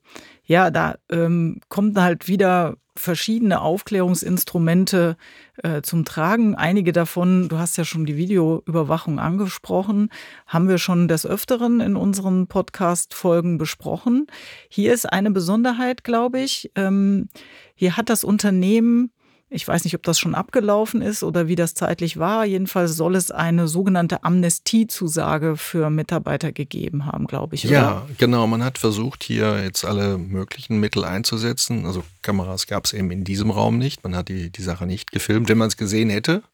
ja, 0.44 0.70
da 0.70 0.96
ähm, 1.10 1.60
kommt 1.70 1.98
halt 1.98 2.28
wieder 2.28 2.76
verschiedene 3.00 3.60
Aufklärungsinstrumente 3.60 5.16
äh, 5.62 5.82
zum 5.82 6.04
Tragen. 6.04 6.54
Einige 6.54 6.92
davon, 6.92 7.48
du 7.48 7.58
hast 7.58 7.76
ja 7.76 7.84
schon 7.84 8.06
die 8.06 8.16
Videoüberwachung 8.16 9.18
angesprochen, 9.18 10.10
haben 10.46 10.68
wir 10.68 10.78
schon 10.78 11.08
des 11.08 11.26
Öfteren 11.26 11.80
in 11.80 11.96
unseren 11.96 12.46
Podcast-Folgen 12.46 13.58
besprochen. 13.58 14.26
Hier 14.68 14.92
ist 14.92 15.10
eine 15.10 15.30
Besonderheit, 15.30 16.04
glaube 16.04 16.40
ich. 16.40 16.70
Ähm, 16.74 17.28
hier 17.74 17.96
hat 17.96 18.08
das 18.08 18.24
Unternehmen 18.24 19.10
ich 19.52 19.66
weiß 19.66 19.82
nicht, 19.82 19.96
ob 19.96 20.04
das 20.04 20.18
schon 20.18 20.36
abgelaufen 20.36 21.02
ist 21.02 21.24
oder 21.24 21.48
wie 21.48 21.56
das 21.56 21.74
zeitlich 21.74 22.18
war. 22.18 22.44
Jedenfalls 22.44 22.94
soll 22.94 23.16
es 23.16 23.32
eine 23.32 23.66
sogenannte 23.66 24.22
Amnestiezusage 24.22 25.56
für 25.56 25.90
Mitarbeiter 25.90 26.52
gegeben 26.52 27.04
haben, 27.04 27.26
glaube 27.26 27.56
ich. 27.56 27.66
Oder? 27.66 27.74
Ja, 27.74 28.06
genau. 28.16 28.46
Man 28.46 28.62
hat 28.62 28.78
versucht, 28.78 29.24
hier 29.24 29.62
jetzt 29.62 29.84
alle 29.84 30.18
möglichen 30.18 30.78
Mittel 30.78 31.04
einzusetzen. 31.04 31.84
Also 31.84 32.04
Kameras 32.22 32.68
gab 32.68 32.84
es 32.84 32.92
eben 32.92 33.10
in 33.10 33.24
diesem 33.24 33.50
Raum 33.50 33.76
nicht. 33.76 34.04
Man 34.04 34.14
hat 34.14 34.28
die, 34.28 34.50
die 34.50 34.62
Sache 34.62 34.86
nicht 34.86 35.10
gefilmt. 35.10 35.48
Wenn 35.48 35.58
man 35.58 35.68
es 35.68 35.76
gesehen 35.76 36.10
hätte, 36.10 36.44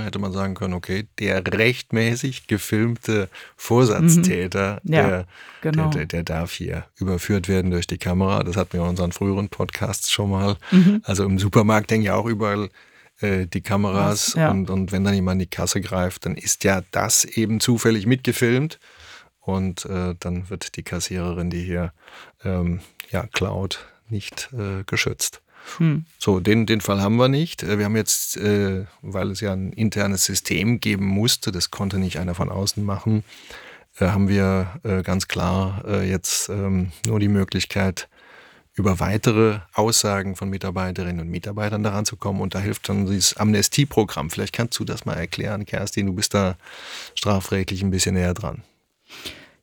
hätte 0.00 0.18
man 0.18 0.32
sagen 0.32 0.54
können, 0.54 0.74
okay, 0.74 1.06
der 1.18 1.42
rechtmäßig 1.46 2.46
gefilmte 2.46 3.28
Vorsatztäter, 3.56 4.80
mhm. 4.82 4.92
ja, 4.92 5.06
der, 5.08 5.26
genau. 5.60 5.90
der, 5.90 6.06
der, 6.06 6.22
darf 6.22 6.52
hier 6.52 6.84
überführt 6.98 7.48
werden 7.48 7.70
durch 7.70 7.86
die 7.86 7.98
Kamera. 7.98 8.42
Das 8.42 8.56
hatten 8.56 8.74
wir 8.74 8.80
in 8.80 8.88
unseren 8.88 9.12
früheren 9.12 9.48
Podcasts 9.48 10.10
schon 10.10 10.30
mal. 10.30 10.56
Mhm. 10.70 11.02
Also 11.04 11.24
im 11.24 11.38
Supermarkt 11.38 11.90
hängen 11.90 12.04
ja 12.04 12.14
auch 12.14 12.26
überall 12.26 12.68
äh, 13.20 13.46
die 13.46 13.60
Kameras 13.60 14.34
ja. 14.34 14.50
und, 14.50 14.70
und 14.70 14.92
wenn 14.92 15.04
dann 15.04 15.14
jemand 15.14 15.40
in 15.40 15.50
die 15.50 15.54
Kasse 15.54 15.80
greift, 15.80 16.26
dann 16.26 16.36
ist 16.36 16.64
ja 16.64 16.82
das 16.90 17.24
eben 17.24 17.60
zufällig 17.60 18.06
mitgefilmt. 18.06 18.78
Und 19.40 19.84
äh, 19.86 20.14
dann 20.20 20.48
wird 20.50 20.76
die 20.76 20.84
Kassiererin, 20.84 21.50
die 21.50 21.64
hier 21.64 21.92
ähm, 22.44 22.80
ja, 23.10 23.26
klaut, 23.26 23.86
nicht 24.08 24.50
äh, 24.52 24.84
geschützt. 24.84 25.41
Hm. 25.78 26.06
So, 26.18 26.40
den, 26.40 26.66
den 26.66 26.80
Fall 26.80 27.00
haben 27.00 27.16
wir 27.16 27.28
nicht. 27.28 27.62
Äh, 27.62 27.78
wir 27.78 27.84
haben 27.84 27.96
jetzt, 27.96 28.36
äh, 28.36 28.84
weil 29.00 29.30
es 29.30 29.40
ja 29.40 29.52
ein 29.52 29.72
internes 29.72 30.24
System 30.24 30.80
geben 30.80 31.06
musste, 31.06 31.52
das 31.52 31.70
konnte 31.70 31.98
nicht 31.98 32.18
einer 32.18 32.34
von 32.34 32.50
außen 32.50 32.84
machen, 32.84 33.24
äh, 33.98 34.06
haben 34.06 34.28
wir 34.28 34.80
äh, 34.82 35.02
ganz 35.02 35.28
klar 35.28 35.84
äh, 35.86 36.08
jetzt 36.08 36.48
ähm, 36.48 36.92
nur 37.06 37.20
die 37.20 37.28
Möglichkeit, 37.28 38.08
über 38.74 39.00
weitere 39.00 39.60
Aussagen 39.74 40.34
von 40.34 40.48
Mitarbeiterinnen 40.48 41.20
und 41.20 41.28
Mitarbeitern 41.28 41.82
daran 41.82 42.06
zu 42.06 42.16
kommen. 42.16 42.40
Und 42.40 42.54
da 42.54 42.58
hilft 42.58 42.88
dann 42.88 43.06
dieses 43.06 43.36
Amnestieprogramm. 43.36 44.30
Vielleicht 44.30 44.54
kannst 44.54 44.78
du 44.78 44.84
das 44.84 45.04
mal 45.04 45.14
erklären, 45.14 45.66
Kerstin. 45.66 46.06
Du 46.06 46.14
bist 46.14 46.32
da 46.32 46.56
strafrechtlich 47.14 47.82
ein 47.82 47.90
bisschen 47.90 48.14
näher 48.14 48.32
dran. 48.32 48.62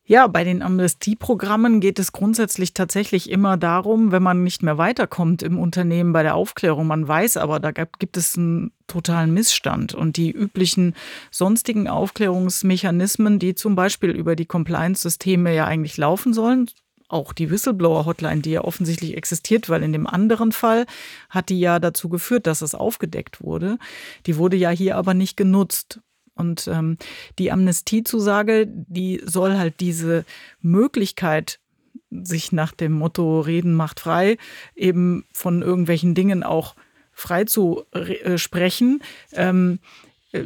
Ja, 0.09 0.25
bei 0.25 0.43
den 0.43 0.63
Amnestieprogrammen 0.63 1.81
geht 1.81 1.99
es 1.99 2.11
grundsätzlich 2.11 2.73
tatsächlich 2.73 3.29
immer 3.29 3.57
darum, 3.57 4.11
wenn 4.11 4.23
man 4.23 4.43
nicht 4.43 4.63
mehr 4.63 4.79
weiterkommt 4.79 5.43
im 5.43 5.59
Unternehmen 5.59 6.13
bei 6.13 6.23
der 6.23 6.33
Aufklärung. 6.33 6.87
Man 6.87 7.07
weiß 7.07 7.37
aber, 7.37 7.59
da 7.59 7.69
gibt 7.69 8.17
es 8.17 8.35
einen 8.35 8.71
totalen 8.87 9.31
Missstand. 9.31 9.93
Und 9.93 10.17
die 10.17 10.31
üblichen 10.31 10.95
sonstigen 11.29 11.87
Aufklärungsmechanismen, 11.87 13.37
die 13.37 13.53
zum 13.53 13.75
Beispiel 13.75 14.09
über 14.09 14.35
die 14.35 14.47
Compliance-Systeme 14.47 15.53
ja 15.53 15.65
eigentlich 15.65 15.95
laufen 15.97 16.33
sollen, 16.33 16.71
auch 17.07 17.31
die 17.31 17.51
Whistleblower-Hotline, 17.51 18.41
die 18.41 18.51
ja 18.53 18.63
offensichtlich 18.63 19.15
existiert, 19.15 19.69
weil 19.69 19.83
in 19.83 19.93
dem 19.93 20.07
anderen 20.07 20.53
Fall 20.53 20.87
hat 21.29 21.49
die 21.49 21.59
ja 21.59 21.77
dazu 21.77 22.09
geführt, 22.09 22.47
dass 22.47 22.63
es 22.63 22.73
aufgedeckt 22.73 23.43
wurde. 23.43 23.77
Die 24.25 24.37
wurde 24.37 24.57
ja 24.57 24.71
hier 24.71 24.97
aber 24.97 25.13
nicht 25.13 25.37
genutzt. 25.37 25.99
Und 26.39 26.67
ähm, 26.67 26.98
die 27.38 27.51
Amnestiezusage, 27.51 28.65
die 28.67 29.22
soll 29.25 29.58
halt 29.58 29.79
diese 29.81 30.25
Möglichkeit, 30.62 31.60
sich 32.10 32.51
nach 32.51 32.72
dem 32.72 32.93
Motto 32.93 33.41
Reden 33.41 33.74
macht 33.74 34.00
frei, 34.00 34.38
eben 34.75 35.25
von 35.31 35.62
irgendwelchen 35.62 36.15
Dingen 36.15 36.43
auch 36.43 36.75
frei 37.12 37.43
zu 37.43 37.84
äh, 37.91 38.38
sprechen, 38.38 39.03
ähm, 39.34 39.79
äh, 40.31 40.46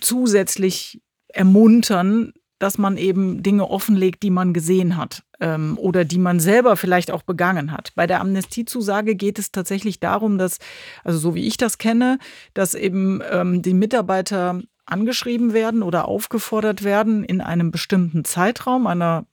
zusätzlich 0.00 1.02
ermuntern, 1.28 2.32
dass 2.58 2.78
man 2.78 2.96
eben 2.96 3.42
Dinge 3.42 3.68
offenlegt, 3.68 4.22
die 4.22 4.30
man 4.30 4.54
gesehen 4.54 4.96
hat 4.96 5.24
ähm, 5.40 5.76
oder 5.78 6.04
die 6.04 6.18
man 6.18 6.38
selber 6.38 6.76
vielleicht 6.76 7.10
auch 7.10 7.22
begangen 7.22 7.72
hat. 7.72 7.92
Bei 7.96 8.06
der 8.06 8.20
Amnestiezusage 8.20 9.16
geht 9.16 9.40
es 9.40 9.50
tatsächlich 9.50 9.98
darum, 9.98 10.38
dass, 10.38 10.58
also 11.02 11.18
so 11.18 11.34
wie 11.34 11.46
ich 11.46 11.56
das 11.56 11.78
kenne, 11.78 12.18
dass 12.54 12.74
eben 12.74 13.20
ähm, 13.28 13.62
die 13.62 13.74
Mitarbeiter 13.74 14.62
angeschrieben 14.84 15.52
werden 15.52 15.82
oder 15.82 16.08
aufgefordert 16.08 16.82
werden, 16.82 17.24
in 17.24 17.40
einem 17.40 17.70
bestimmten 17.70 18.24
Zeitraum, 18.24 18.86
einer 18.86 19.26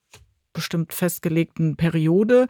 bestimmt 0.54 0.94
festgelegten 0.94 1.76
Periode, 1.76 2.48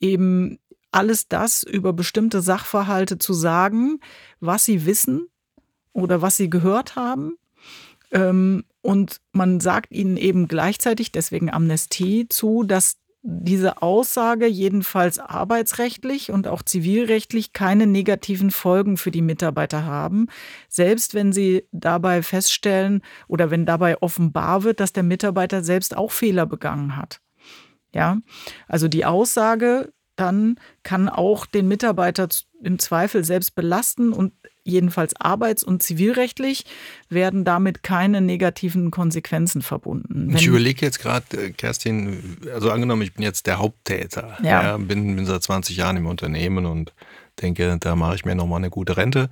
eben 0.00 0.58
alles 0.92 1.28
das 1.28 1.62
über 1.62 1.92
bestimmte 1.92 2.40
Sachverhalte 2.40 3.18
zu 3.18 3.32
sagen, 3.32 4.00
was 4.40 4.64
sie 4.64 4.86
wissen 4.86 5.28
oder 5.92 6.22
was 6.22 6.36
sie 6.36 6.48
gehört 6.48 6.96
haben. 6.96 7.36
Ähm, 8.12 8.64
und 8.80 9.20
man 9.32 9.60
sagt 9.60 9.92
ihnen 9.92 10.16
eben 10.16 10.46
gleichzeitig, 10.46 11.10
deswegen 11.10 11.50
Amnestie 11.50 12.28
zu, 12.28 12.62
dass 12.62 12.96
diese 13.26 13.80
Aussage 13.80 14.46
jedenfalls 14.46 15.18
arbeitsrechtlich 15.18 16.30
und 16.30 16.46
auch 16.46 16.62
zivilrechtlich 16.62 17.54
keine 17.54 17.86
negativen 17.86 18.50
Folgen 18.50 18.98
für 18.98 19.10
die 19.10 19.22
Mitarbeiter 19.22 19.86
haben, 19.86 20.26
selbst 20.68 21.14
wenn 21.14 21.32
sie 21.32 21.66
dabei 21.72 22.22
feststellen 22.22 23.00
oder 23.26 23.50
wenn 23.50 23.64
dabei 23.64 23.96
offenbar 24.02 24.62
wird, 24.62 24.78
dass 24.78 24.92
der 24.92 25.04
Mitarbeiter 25.04 25.64
selbst 25.64 25.96
auch 25.96 26.10
Fehler 26.10 26.44
begangen 26.44 26.98
hat. 26.98 27.22
Ja, 27.94 28.18
also 28.68 28.88
die 28.88 29.06
Aussage 29.06 29.93
dann 30.16 30.56
kann 30.82 31.08
auch 31.08 31.46
den 31.46 31.68
Mitarbeiter 31.68 32.28
im 32.62 32.78
Zweifel 32.78 33.24
selbst 33.24 33.54
belasten 33.54 34.12
und 34.12 34.32
jedenfalls 34.64 35.14
arbeits- 35.20 35.62
und 35.62 35.82
zivilrechtlich 35.82 36.64
werden 37.10 37.44
damit 37.44 37.82
keine 37.82 38.20
negativen 38.20 38.90
Konsequenzen 38.90 39.60
verbunden. 39.60 40.28
Wenn 40.28 40.36
ich 40.36 40.46
überlege 40.46 40.84
jetzt 40.84 41.00
gerade, 41.00 41.24
äh, 41.36 41.50
Kerstin, 41.50 42.38
also 42.52 42.70
angenommen, 42.70 43.02
ich 43.02 43.12
bin 43.12 43.22
jetzt 43.22 43.46
der 43.46 43.58
Haupttäter, 43.58 44.38
ja. 44.42 44.62
ja 44.62 44.76
bin, 44.78 45.16
bin, 45.16 45.26
seit 45.26 45.42
20 45.42 45.76
Jahren 45.76 45.98
im 45.98 46.06
Unternehmen 46.06 46.64
und 46.64 46.94
denke, 47.40 47.76
da 47.78 47.96
mache 47.96 48.16
ich 48.16 48.24
mir 48.24 48.34
nochmal 48.34 48.58
eine 48.58 48.70
gute 48.70 48.96
Rente 48.96 49.30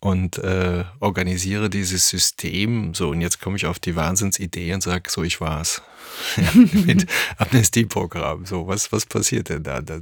und 0.00 0.38
äh, 0.38 0.84
organisiere 0.98 1.68
dieses 1.70 2.08
System. 2.08 2.94
So, 2.94 3.10
und 3.10 3.20
jetzt 3.20 3.40
komme 3.40 3.56
ich 3.56 3.66
auf 3.66 3.78
die 3.78 3.96
Wahnsinnsidee 3.96 4.72
und 4.72 4.82
sage, 4.82 5.10
so, 5.10 5.22
ich 5.22 5.40
war's. 5.40 5.82
ja, 6.36 6.50
mit 6.54 7.06
Amnestieprogramm. 7.36 8.46
So, 8.46 8.66
was, 8.66 8.92
was 8.92 9.06
passiert 9.06 9.50
denn 9.50 9.62
da? 9.62 9.80
Da 9.80 10.00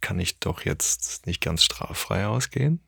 kann 0.00 0.18
ich 0.18 0.38
doch 0.38 0.64
jetzt 0.64 1.26
nicht 1.26 1.40
ganz 1.40 1.64
straffrei 1.64 2.26
ausgehen. 2.26 2.80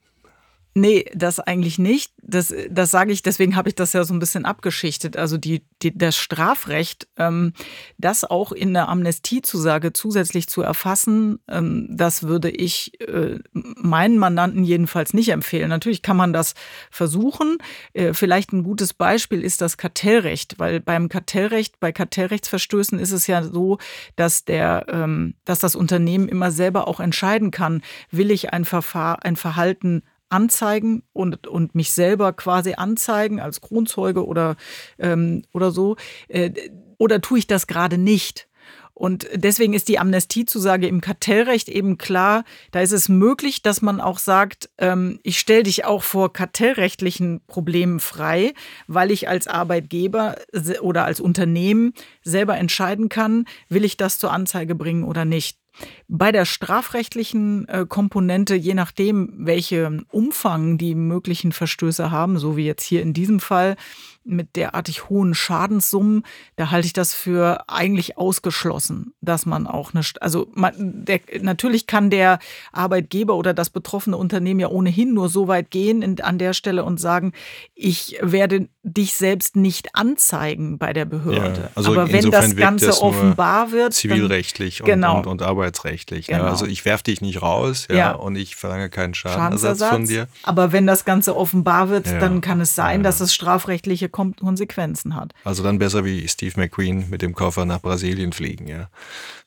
Nee, 0.75 1.05
das 1.14 1.38
eigentlich 1.38 1.79
nicht. 1.79 2.14
Das, 2.23 2.55
das 2.71 2.91
sage 2.91 3.12
ich, 3.12 3.23
deswegen 3.23 3.57
habe 3.57 3.69
ich 3.69 3.75
das 3.75 3.93
ja 3.93 4.05
so 4.05 4.14
ein 4.14 4.21
bisschen 4.21 4.47
abgeschichtet. 4.47 5.19
Also 5.19 5.37
die, 5.37 5.67
die, 5.83 5.97
das 5.97 6.17
Strafrecht, 6.17 7.09
ähm, 7.19 7.52
das 7.99 8.25
auch 8.25 8.52
in 8.52 8.73
der 8.73 8.88
Amnestiezusage 8.88 9.93
zusätzlich 9.93 10.49
zu 10.49 10.62
erfassen, 10.62 11.41
ähm, 11.49 11.88
das 11.91 12.23
würde 12.23 12.49
ich 12.49 12.99
äh, 13.02 13.38
meinen 13.52 14.17
Mandanten 14.17 14.64
jedenfalls 14.64 15.12
nicht 15.12 15.29
empfehlen. 15.29 15.69
Natürlich 15.69 16.00
kann 16.00 16.17
man 16.17 16.33
das 16.33 16.55
versuchen. 16.91 17.59
Äh, 17.93 18.14
vielleicht 18.14 18.52
ein 18.52 18.62
gutes 18.62 18.95
Beispiel 18.95 19.43
ist 19.43 19.61
das 19.61 19.76
Kartellrecht, 19.76 20.59
weil 20.59 20.81
beim 20.81 21.11
Kartellrecht, 21.11 21.81
bei 21.81 21.93
Kartellrechtsverstößen 21.93 22.99
ist 22.99 23.12
es 23.12 23.26
ja 23.26 23.43
so, 23.43 23.76
dass 24.17 24.47
der, 24.47 24.87
ähm, 24.88 25.35
dass 25.45 25.59
das 25.59 25.76
Unternehmen 25.76 26.29
immer 26.29 26.50
selber 26.50 26.88
auch 26.88 27.00
entscheiden 27.00 27.50
kann, 27.50 27.83
will 28.11 28.31
ich 28.31 28.55
ein 28.55 28.64
Verfahren, 28.64 29.21
ein 29.21 29.37
Verhalten 29.37 30.02
anzeigen 30.33 31.03
und, 31.12 31.47
und 31.47 31.75
mich 31.75 31.93
selber 31.93 32.33
quasi 32.33 32.75
anzeigen 32.75 33.41
als 33.41 33.61
Kronzeuge 33.61 34.27
oder, 34.27 34.57
ähm, 34.99 35.43
oder 35.53 35.71
so? 35.71 35.97
Äh, 36.29 36.51
oder 36.99 37.21
tue 37.21 37.39
ich 37.39 37.47
das 37.47 37.67
gerade 37.67 37.99
nicht? 37.99 38.49
Und 38.95 39.27
deswegen 39.35 39.73
ist 39.73 39.89
die 39.89 39.99
Amnestiezusage 39.99 40.87
im 40.87 41.01
Kartellrecht 41.01 41.69
eben 41.69 41.99
klar, 41.99 42.45
da 42.71 42.81
ist 42.83 42.93
es 42.93 43.09
möglich, 43.09 43.62
dass 43.62 43.83
man 43.83 44.01
auch 44.01 44.19
sagt, 44.19 44.69
ähm, 44.79 45.19
ich 45.23 45.39
stelle 45.39 45.62
dich 45.62 45.85
auch 45.85 46.03
vor 46.03 46.33
kartellrechtlichen 46.33 47.41
Problemen 47.47 48.01
frei, 48.01 48.53
weil 48.87 49.11
ich 49.11 49.29
als 49.29 49.49
Arbeitgeber 49.49 50.37
oder 50.83 51.05
als 51.05 51.21
Unternehmen 51.21 51.95
selber 52.23 52.59
entscheiden 52.59 53.09
kann, 53.09 53.47
will 53.69 53.85
ich 53.85 53.97
das 53.97 54.19
zur 54.19 54.33
Anzeige 54.33 54.75
bringen 54.75 55.05
oder 55.05 55.25
nicht. 55.25 55.62
Bei 56.09 56.33
der 56.33 56.45
strafrechtlichen 56.45 57.67
äh, 57.69 57.87
Komponente, 57.88 58.55
je 58.55 58.75
nachdem, 58.75 59.33
welchen 59.38 60.05
Umfang 60.11 60.79
die 60.79 60.95
möglichen 60.95 61.52
Verstöße 61.52 62.11
haben, 62.11 62.38
so 62.38 62.57
wie 62.57 62.67
jetzt 62.67 62.85
hier 62.85 63.02
in 63.02 63.12
diesem 63.12 63.41
Fall, 63.41 63.76
mit 64.25 64.57
derartig 64.57 65.09
hohen 65.09 65.35
Schadenssummen, 65.35 66.25
da 66.57 66.71
halte 66.71 66.87
ich 66.87 66.93
das 66.93 67.14
für 67.14 67.64
eigentlich 67.69 68.19
ausgeschlossen, 68.19 69.14
dass 69.21 69.47
man 69.47 69.67
auch 69.67 69.95
eine, 69.95 70.05
also 70.21 70.49
man, 70.55 70.75
der, 70.79 71.21
natürlich 71.41 71.87
kann 71.87 72.11
der 72.11 72.38
Arbeitgeber 72.73 73.35
oder 73.35 73.55
das 73.55 73.71
betroffene 73.71 74.17
Unternehmen 74.17 74.61
ja 74.61 74.69
ohnehin 74.69 75.12
nur 75.14 75.29
so 75.29 75.49
weit 75.49 75.71
gehen 75.71 76.02
in, 76.02 76.21
an 76.21 76.38
der 76.38 76.52
Stelle 76.52 76.85
und 76.85 77.00
sagen, 77.00 77.33
ich 77.75 78.19
werde 78.21 78.69
dich 78.85 79.14
selbst 79.14 79.57
nicht 79.57 79.95
anzeigen 79.95 80.79
bei 80.79 80.93
der 80.93 81.05
Behörde. 81.05 81.61
Ja, 81.61 81.71
also 81.75 81.93
Aber 81.93 82.12
wenn 82.12 82.31
das 82.31 82.57
Ganze 82.57 82.87
das 82.87 83.00
offenbar 83.00 83.73
wird. 83.73 83.95
Zivilrechtlich 83.95 84.79
dann, 84.79 84.87
genau. 84.87 85.19
und, 85.19 85.26
und, 85.26 85.43
arbeitsrechtlich. 85.43 86.29
Ne? 86.29 86.38
Genau. 86.38 86.49
Also 86.49 86.67
ich 86.67 86.85
werfe 86.85 87.05
dich 87.05 87.21
nicht 87.21 87.43
raus 87.43 87.87
ja, 87.88 87.97
ja, 87.97 88.12
und 88.12 88.37
ich 88.37 88.57
verlange 88.57 88.91
keinen 88.91 89.14
Schadenersatz 89.14 89.83
von 89.83 90.07
dir. 90.07 90.29
Aber 90.43 90.73
wenn 90.73 90.87
das 90.87 91.05
Ganze 91.05 91.37
offenbar 91.37 91.88
wird, 91.91 92.07
dann 92.07 92.41
kann 92.41 92.61
es 92.61 92.75
sein, 92.75 93.02
dass 93.02 93.21
es 93.21 93.35
strafrechtliche 93.35 94.09
Konsequenzen 94.12 95.16
hat. 95.16 95.33
Also 95.45 95.62
dann 95.62 95.78
besser 95.78 96.04
wie 96.04 96.28
Steve 96.28 96.61
McQueen 96.61 97.11
mit 97.11 97.23
dem 97.23 97.35
Koffer 97.35 97.64
nach 97.64 97.81
Brasilien 97.81 98.33
fliegen, 98.33 98.69
ja. 98.69 98.88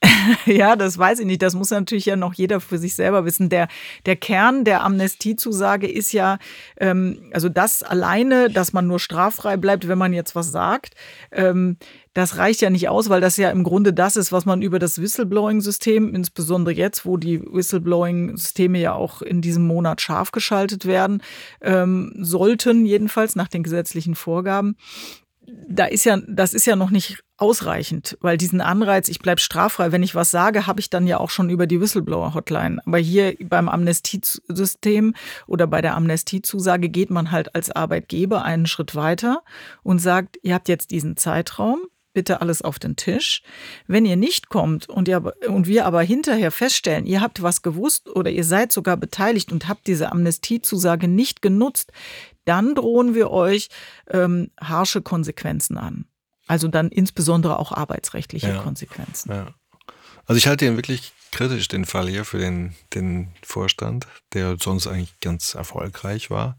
ja, 0.46 0.76
das 0.76 0.98
weiß 0.98 1.20
ich 1.20 1.26
nicht. 1.26 1.42
Das 1.42 1.56
muss 1.56 1.72
natürlich 1.72 2.06
ja 2.06 2.16
noch 2.16 2.34
jeder 2.34 2.60
für 2.60 2.78
sich 2.78 2.96
selber 2.96 3.26
wissen. 3.26 3.50
Der, 3.50 3.68
der 4.06 4.16
Kern 4.16 4.64
der 4.64 4.84
Amnestiezusage 4.84 5.88
ist 5.88 6.12
ja, 6.12 6.40
ähm, 6.78 7.30
also 7.32 7.50
das 7.50 7.84
alleine, 7.84 8.50
dass 8.50 8.74
man 8.74 8.88
nur 8.88 9.00
straffrei 9.00 9.58
bleibt, 9.58 9.88
wenn 9.88 9.98
man 9.98 10.14
jetzt 10.14 10.36
was 10.36 10.52
sagt. 10.52 10.96
Ähm, 11.32 11.78
das 12.16 12.38
reicht 12.38 12.62
ja 12.62 12.70
nicht 12.70 12.88
aus, 12.88 13.10
weil 13.10 13.20
das 13.20 13.36
ja 13.36 13.52
im 13.52 13.64
Grunde 13.64 13.92
das 13.92 14.16
ist, 14.16 14.32
was 14.32 14.46
man 14.46 14.62
über 14.62 14.80
das 14.80 15.02
Whistleblowing-System, 15.02 16.16
insbesondere 16.16 16.74
jetzt, 16.74 17.06
wo 17.06 17.18
die 17.18 17.42
Whistleblowing-Systeme 17.42 18.80
ja 18.80 18.94
auch 18.94 19.22
in 19.22 19.42
diesem 19.42 19.68
Monat 19.68 20.00
scharf 20.00 20.32
geschaltet 20.32 20.86
werden, 20.86 21.22
ähm, 21.60 22.14
sollten, 22.18 22.86
jedenfalls 22.86 23.36
nach 23.36 23.50
den 23.50 23.64
gesetzlichen 23.64 24.16
Vorgaben. 24.16 24.78
Da 25.68 25.86
ist 25.86 26.06
ja, 26.06 26.18
das 26.26 26.54
ist 26.54 26.66
ja 26.66 26.78
noch 26.78 26.90
nicht 26.90 27.20
ausreichend, 27.36 28.18
weil 28.22 28.38
diesen 28.38 28.62
Anreiz, 28.62 29.10
ich 29.10 29.20
bleibe 29.20 29.42
straffrei, 29.42 29.92
wenn 29.92 30.02
ich 30.02 30.16
was 30.16 30.32
sage, 30.32 30.68
habe 30.68 30.80
ich 30.80 30.90
dann 30.90 31.08
ja 31.08 31.20
auch 31.20 31.30
schon 31.30 31.50
über 31.50 31.68
die 31.68 31.82
Whistleblower-Hotline. 31.82 32.80
Aber 32.86 32.98
hier 32.98 33.36
beim 33.44 33.68
Amnestiesystem 33.68 35.16
oder 35.48 35.68
bei 35.68 35.82
der 35.82 35.96
Amnestiezusage 35.96 36.88
geht 36.88 37.10
man 37.10 37.32
halt 37.32 37.54
als 37.56 37.72
Arbeitgeber 37.72 38.46
einen 38.46 38.68
Schritt 38.68 38.96
weiter 38.96 39.44
und 39.84 40.00
sagt, 40.00 40.40
ihr 40.44 40.54
habt 40.54 40.70
jetzt 40.70 40.92
diesen 40.92 41.18
Zeitraum, 41.18 41.82
bitte 42.16 42.42
alles 42.42 42.64
auf 42.64 42.80
den 42.80 42.96
Tisch. 42.96 43.44
Wenn 43.86 44.06
ihr 44.06 44.16
nicht 44.16 44.50
kommt 44.50 44.90
und, 44.90 45.08
ihr, 45.08 45.22
und 45.48 45.68
wir 45.68 45.86
aber 45.86 46.02
hinterher 46.02 46.50
feststellen, 46.50 47.06
ihr 47.06 47.22
habt 47.22 47.44
was 47.44 47.62
gewusst 47.62 48.10
oder 48.10 48.32
ihr 48.32 48.44
seid 48.44 48.72
sogar 48.72 48.98
beteiligt 48.98 49.52
und 49.52 49.68
habt 49.68 49.86
diese 49.86 50.12
Amnestiezusage 50.12 51.08
nicht 51.08 51.44
genutzt, 51.44 51.92
dann 52.46 52.74
drohen 52.74 53.14
wir 53.14 53.30
euch 53.30 53.70
ähm, 54.10 54.50
harsche 54.60 55.04
Konsequenzen 55.04 55.78
an. 55.78 56.06
Also 56.48 56.68
dann 56.68 56.90
insbesondere 56.90 57.60
auch 57.60 57.72
arbeitsrechtliche 57.72 58.50
ja, 58.50 58.62
Konsequenzen. 58.62 59.32
Ja. 59.32 59.48
Also 60.26 60.38
ich 60.38 60.48
halte 60.48 60.66
ihn 60.66 60.76
wirklich 60.78 61.14
kritisch, 61.32 61.68
den 61.68 61.86
Fall 61.86 62.08
hier 62.08 62.24
für 62.24 62.40
den, 62.40 62.76
den 62.94 63.30
Vorstand, 63.44 64.08
der 64.34 64.58
sonst 64.60 64.88
eigentlich 64.88 65.20
ganz 65.20 65.54
erfolgreich 65.54 66.32
war 66.32 66.58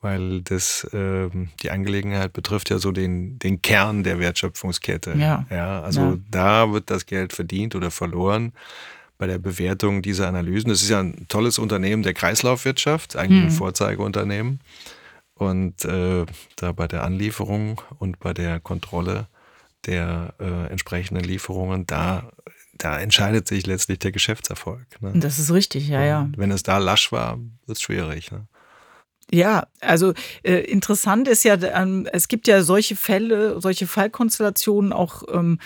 weil 0.00 0.40
das 0.42 0.84
äh, 0.92 1.28
die 1.62 1.70
Angelegenheit 1.70 2.32
betrifft 2.32 2.70
ja 2.70 2.78
so 2.78 2.90
den, 2.90 3.38
den 3.38 3.60
Kern 3.60 4.02
der 4.02 4.18
Wertschöpfungskette. 4.18 5.14
Ja. 5.16 5.46
ja 5.50 5.82
also 5.82 6.00
ja. 6.00 6.18
da 6.30 6.72
wird 6.72 6.90
das 6.90 7.06
Geld 7.06 7.32
verdient 7.32 7.74
oder 7.74 7.90
verloren 7.90 8.52
bei 9.18 9.26
der 9.26 9.38
Bewertung 9.38 10.00
dieser 10.00 10.28
Analysen. 10.28 10.70
Das 10.70 10.82
ist 10.82 10.88
ja 10.88 11.00
ein 11.00 11.26
tolles 11.28 11.58
Unternehmen 11.58 12.02
der 12.02 12.14
Kreislaufwirtschaft, 12.14 13.16
eigentlich 13.16 13.42
hm. 13.42 13.48
ein 13.48 13.52
Vorzeigeunternehmen. 13.52 14.60
Und 15.34 15.84
äh, 15.84 16.26
da 16.56 16.72
bei 16.72 16.88
der 16.88 17.04
Anlieferung 17.04 17.80
und 17.98 18.18
bei 18.18 18.32
der 18.34 18.60
Kontrolle 18.60 19.28
der 19.86 20.34
äh, 20.38 20.70
entsprechenden 20.70 21.24
Lieferungen, 21.24 21.86
da, 21.86 22.30
da 22.76 22.98
entscheidet 22.98 23.48
sich 23.48 23.66
letztlich 23.66 23.98
der 23.98 24.12
Geschäftserfolg. 24.12 24.86
Ne? 25.00 25.12
Das 25.14 25.38
ist 25.38 25.50
richtig, 25.50 25.88
ja, 25.88 26.02
ja. 26.02 26.28
wenn 26.36 26.50
es 26.50 26.62
da 26.62 26.78
lasch 26.78 27.12
war, 27.12 27.38
wird 27.66 27.78
es 27.78 27.82
schwierig. 27.82 28.30
Ne? 28.32 28.46
Ja, 29.32 29.66
also 29.80 30.12
äh, 30.42 30.58
interessant 30.64 31.28
ist 31.28 31.44
ja, 31.44 31.54
ähm, 31.54 32.08
es 32.12 32.26
gibt 32.28 32.48
ja 32.48 32.62
solche 32.62 32.96
Fälle, 32.96 33.60
solche 33.60 33.86
Fallkonstellationen 33.86 34.92
auch 34.92 35.22
ähm, 35.32 35.58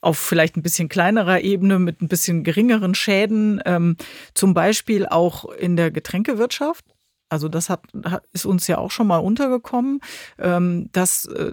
auf 0.00 0.18
vielleicht 0.18 0.56
ein 0.56 0.62
bisschen 0.62 0.88
kleinerer 0.88 1.40
Ebene 1.40 1.78
mit 1.78 2.02
ein 2.02 2.08
bisschen 2.08 2.44
geringeren 2.44 2.94
Schäden, 2.94 3.62
ähm, 3.64 3.96
zum 4.34 4.52
Beispiel 4.52 5.06
auch 5.06 5.46
in 5.50 5.76
der 5.76 5.90
Getränkewirtschaft. 5.90 6.84
Also 7.30 7.48
das 7.48 7.70
hat, 7.70 7.84
ist 8.32 8.44
uns 8.46 8.66
ja 8.66 8.78
auch 8.78 8.90
schon 8.90 9.06
mal 9.06 9.18
untergekommen, 9.18 10.00
ähm, 10.38 10.88
dass 10.92 11.24
äh, 11.26 11.52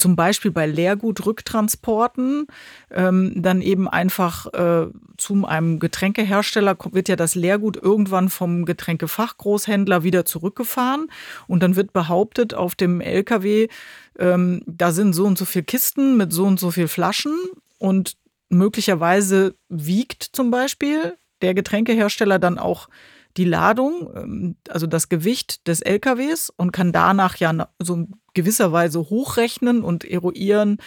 zum 0.00 0.16
Beispiel 0.16 0.50
bei 0.50 0.66
Leergutrücktransporten 0.66 2.46
ähm, 2.90 3.32
dann 3.36 3.62
eben 3.62 3.88
einfach 3.88 4.46
äh, 4.52 4.86
zu 5.16 5.46
einem 5.46 5.78
Getränkehersteller 5.78 6.76
wird 6.92 7.08
ja 7.08 7.16
das 7.16 7.34
Leergut 7.34 7.76
irgendwann 7.76 8.28
vom 8.28 8.64
Getränkefachgroßhändler 8.64 10.02
wieder 10.02 10.24
zurückgefahren 10.24 11.10
und 11.46 11.62
dann 11.62 11.76
wird 11.76 11.92
behauptet 11.92 12.54
auf 12.54 12.74
dem 12.74 13.00
LKW, 13.00 13.68
ähm, 14.18 14.62
da 14.66 14.92
sind 14.92 15.12
so 15.12 15.26
und 15.26 15.38
so 15.38 15.44
viele 15.44 15.64
Kisten 15.64 16.16
mit 16.16 16.32
so 16.32 16.44
und 16.44 16.58
so 16.58 16.70
viel 16.70 16.88
Flaschen 16.88 17.36
und 17.78 18.16
möglicherweise 18.48 19.54
wiegt 19.68 20.22
zum 20.22 20.50
Beispiel 20.50 21.16
der 21.42 21.54
Getränkehersteller 21.54 22.38
dann 22.38 22.58
auch 22.58 22.88
die 23.36 23.44
Ladung, 23.44 24.10
ähm, 24.16 24.56
also 24.68 24.86
das 24.86 25.08
Gewicht 25.08 25.66
des 25.66 25.80
LKWs 25.80 26.50
und 26.56 26.72
kann 26.72 26.92
danach 26.92 27.36
ja 27.36 27.68
so 27.78 28.06
gewisserweise 28.34 28.98
hochrechnen 28.98 29.82
und 29.82 30.04
eruieren, 30.04 30.78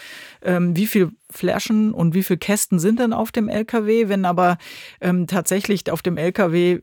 ähm, 0.42 0.76
wie 0.76 0.88
viel 0.88 1.12
Flaschen 1.30 1.94
und 1.94 2.14
wie 2.14 2.24
viel 2.24 2.38
Kästen 2.38 2.80
sind 2.80 3.00
denn 3.00 3.14
auf 3.14 3.32
dem 3.32 3.50
LKW. 3.50 4.08
Wenn 4.08 4.26
aber 4.26 4.58
ähm, 5.02 5.28
tatsächlich 5.28 5.90
auf 5.92 6.02
dem 6.02 6.18
LKW 6.18 6.80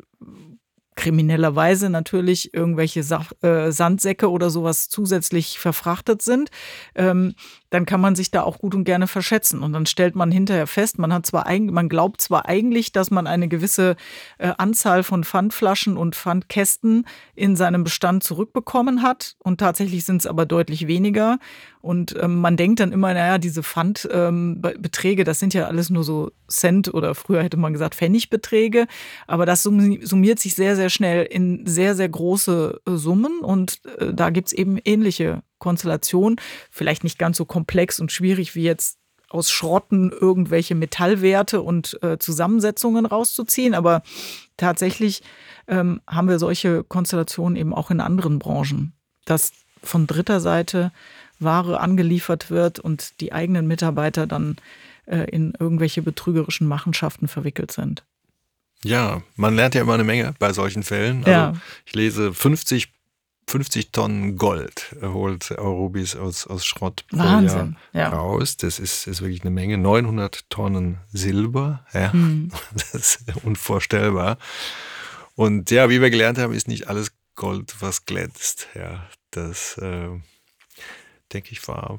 kriminellerweise 1.00 1.88
natürlich 1.88 2.52
irgendwelche 2.52 3.00
äh, 3.00 3.72
Sandsäcke 3.72 4.30
oder 4.30 4.50
sowas 4.50 4.90
zusätzlich 4.90 5.58
verfrachtet 5.58 6.20
sind, 6.20 6.50
dann 7.70 7.86
kann 7.86 8.00
man 8.00 8.14
sich 8.14 8.30
da 8.30 8.42
auch 8.42 8.58
gut 8.58 8.74
und 8.74 8.84
gerne 8.84 9.06
verschätzen. 9.06 9.62
Und 9.62 9.72
dann 9.72 9.86
stellt 9.86 10.14
man 10.14 10.30
hinterher 10.30 10.66
fest, 10.66 10.98
man 10.98 11.12
hat 11.12 11.24
zwar 11.24 11.46
eigentlich, 11.46 11.72
man 11.72 11.88
glaubt 11.88 12.20
zwar 12.20 12.46
eigentlich, 12.46 12.92
dass 12.92 13.10
man 13.10 13.26
eine 13.26 13.48
gewisse 13.48 13.96
äh, 14.38 14.52
Anzahl 14.58 15.02
von 15.02 15.24
Pfandflaschen 15.24 15.96
und 15.96 16.16
Pfandkästen 16.16 17.06
in 17.34 17.56
seinem 17.56 17.84
Bestand 17.84 18.22
zurückbekommen 18.22 19.02
hat. 19.02 19.36
Und 19.38 19.58
tatsächlich 19.58 20.04
sind 20.04 20.18
es 20.18 20.26
aber 20.26 20.44
deutlich 20.44 20.86
weniger. 20.86 21.38
Und 21.82 22.14
ähm, 22.20 22.40
man 22.40 22.56
denkt 22.56 22.80
dann 22.80 22.92
immer, 22.92 23.14
naja, 23.14 23.38
diese 23.38 23.62
Pfandbeträge, 23.62 25.22
ähm, 25.22 25.26
das 25.26 25.38
sind 25.38 25.54
ja 25.54 25.66
alles 25.66 25.88
nur 25.88 26.04
so 26.04 26.30
Cent 26.48 26.92
oder 26.92 27.14
früher 27.14 27.42
hätte 27.42 27.56
man 27.56 27.72
gesagt 27.72 27.94
Pfennigbeträge. 27.94 28.86
Aber 29.26 29.46
das 29.46 29.62
summiert 29.62 30.38
sich 30.38 30.54
sehr, 30.54 30.76
sehr 30.76 30.90
schnell 30.90 31.24
in 31.24 31.66
sehr, 31.66 31.94
sehr 31.94 32.08
große 32.08 32.80
äh, 32.86 32.96
Summen. 32.96 33.40
Und 33.40 33.80
äh, 33.98 34.12
da 34.12 34.30
gibt's 34.30 34.52
eben 34.52 34.78
ähnliche 34.84 35.42
Konstellation, 35.58 36.36
vielleicht 36.70 37.02
nicht 37.02 37.18
ganz 37.18 37.38
so 37.38 37.46
komplex 37.46 37.98
und 37.98 38.12
schwierig 38.12 38.54
wie 38.54 38.64
jetzt 38.64 38.98
aus 39.30 39.50
Schrotten 39.50 40.10
irgendwelche 40.10 40.74
Metallwerte 40.74 41.62
und 41.62 42.02
äh, 42.02 42.18
Zusammensetzungen 42.18 43.06
rauszuziehen. 43.06 43.74
Aber 43.74 44.02
tatsächlich 44.56 45.22
ähm, 45.66 46.02
haben 46.06 46.28
wir 46.28 46.38
solche 46.38 46.84
Konstellationen 46.84 47.56
eben 47.56 47.72
auch 47.72 47.90
in 47.90 48.00
anderen 48.00 48.38
Branchen, 48.38 48.92
dass 49.24 49.52
von 49.82 50.06
dritter 50.06 50.40
Seite 50.40 50.92
Ware 51.42 51.80
angeliefert 51.80 52.50
wird 52.50 52.78
und 52.78 53.20
die 53.20 53.32
eigenen 53.32 53.66
Mitarbeiter 53.66 54.26
dann 54.26 54.56
äh, 55.06 55.24
in 55.30 55.54
irgendwelche 55.58 56.02
betrügerischen 56.02 56.66
Machenschaften 56.66 57.28
verwickelt 57.28 57.72
sind. 57.72 58.04
Ja, 58.82 59.22
man 59.36 59.54
lernt 59.56 59.74
ja 59.74 59.82
immer 59.82 59.94
eine 59.94 60.04
Menge 60.04 60.34
bei 60.38 60.52
solchen 60.52 60.82
Fällen. 60.82 61.18
Also 61.18 61.30
Ja. 61.30 61.52
ich 61.84 61.94
lese 61.94 62.32
50, 62.32 62.90
50 63.46 63.90
Tonnen 63.92 64.36
Gold 64.36 64.96
holt 65.02 65.50
Eurobis 65.50 66.16
aus, 66.16 66.46
aus 66.46 66.64
Schrott 66.64 67.04
pro 67.08 67.18
Wahnsinn, 67.18 67.76
Jahr 67.92 68.10
ja. 68.12 68.18
raus. 68.18 68.56
Das 68.56 68.78
ist, 68.78 69.06
ist 69.06 69.20
wirklich 69.20 69.42
eine 69.42 69.50
Menge. 69.50 69.76
900 69.76 70.48
Tonnen 70.50 70.98
Silber, 71.12 71.84
ja, 71.92 72.12
Hm. 72.12 72.50
das 72.72 72.94
ist 72.94 73.24
unvorstellbar. 73.44 74.38
Und 75.34 75.70
ja, 75.70 75.90
wie 75.90 76.00
wir 76.00 76.10
gelernt 76.10 76.38
haben, 76.38 76.52
ist 76.54 76.68
nicht 76.68 76.88
alles 76.88 77.12
Gold, 77.34 77.74
was 77.80 78.04
glänzt. 78.06 78.68
Ja, 78.74 79.06
das 79.30 79.76
äh, 79.78 80.08
denke 81.32 81.52
ich 81.52 81.66
war, 81.68 81.98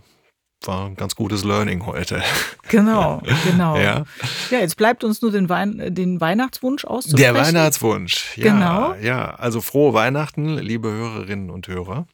war 0.63 0.86
ein 0.86 0.96
ganz 0.96 1.15
gutes 1.15 1.44
Learning 1.44 1.86
heute. 1.86 2.22
Genau, 2.70 3.22
genau. 3.44 3.76
Ja. 3.76 4.06
Ja, 4.50 4.60
jetzt 4.60 4.78
bleibt 4.78 5.04
uns 5.04 5.22
nur 5.22 5.30
den, 5.30 5.50
Wein 5.50 5.94
den 5.94 6.22
Weihnachtswunsch 6.22 6.86
auszusprechen. 6.86 7.34
Der 7.34 7.36
Weihnachtswunsch. 7.36 8.38
Ja, 8.38 8.54
Genau. 8.54 8.94
Ja, 8.94 9.36
also 9.36 9.60
frohe 9.60 9.94
Weihnachten, 9.94 10.58
liebe 10.58 10.88
Hörerinnen 10.89 11.50
und 11.50 11.67
Hörer. 11.67 12.08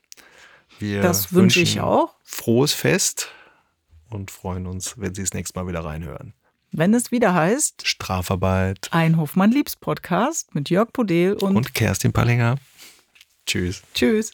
Wir 0.80 1.04
Das 1.04 1.32
wünsche 1.32 1.60
ich 1.60 1.80
auch. 1.80 2.16
Frohes 2.24 2.74
Fest 2.74 3.30
und 4.10 4.32
freuen 4.32 4.66
uns, 4.66 4.96
wenn 4.98 5.14
Sie 5.14 5.22
das 5.22 5.34
nächste 5.34 5.60
Mal 5.60 5.68
wieder 5.68 5.86
reinhören. 5.86 6.34
Wenn 6.72 6.94
es 6.96 7.12
wieder 7.12 7.36
heißt, 7.36 7.88
Strafarbeit 7.88 8.90
ein 8.92 9.18
Hofmann 9.18 9.52
Liebs 9.52 9.76
Podcast 9.76 10.56
mit 10.56 10.70
Jörg 10.72 10.92
Podel 10.92 11.34
und, 11.34 11.56
und 11.56 11.74
Kerstin 11.76 12.14
Pallinger. 12.14 12.58
Tschüss. 13.46 13.84
Tschüss. 13.94 14.34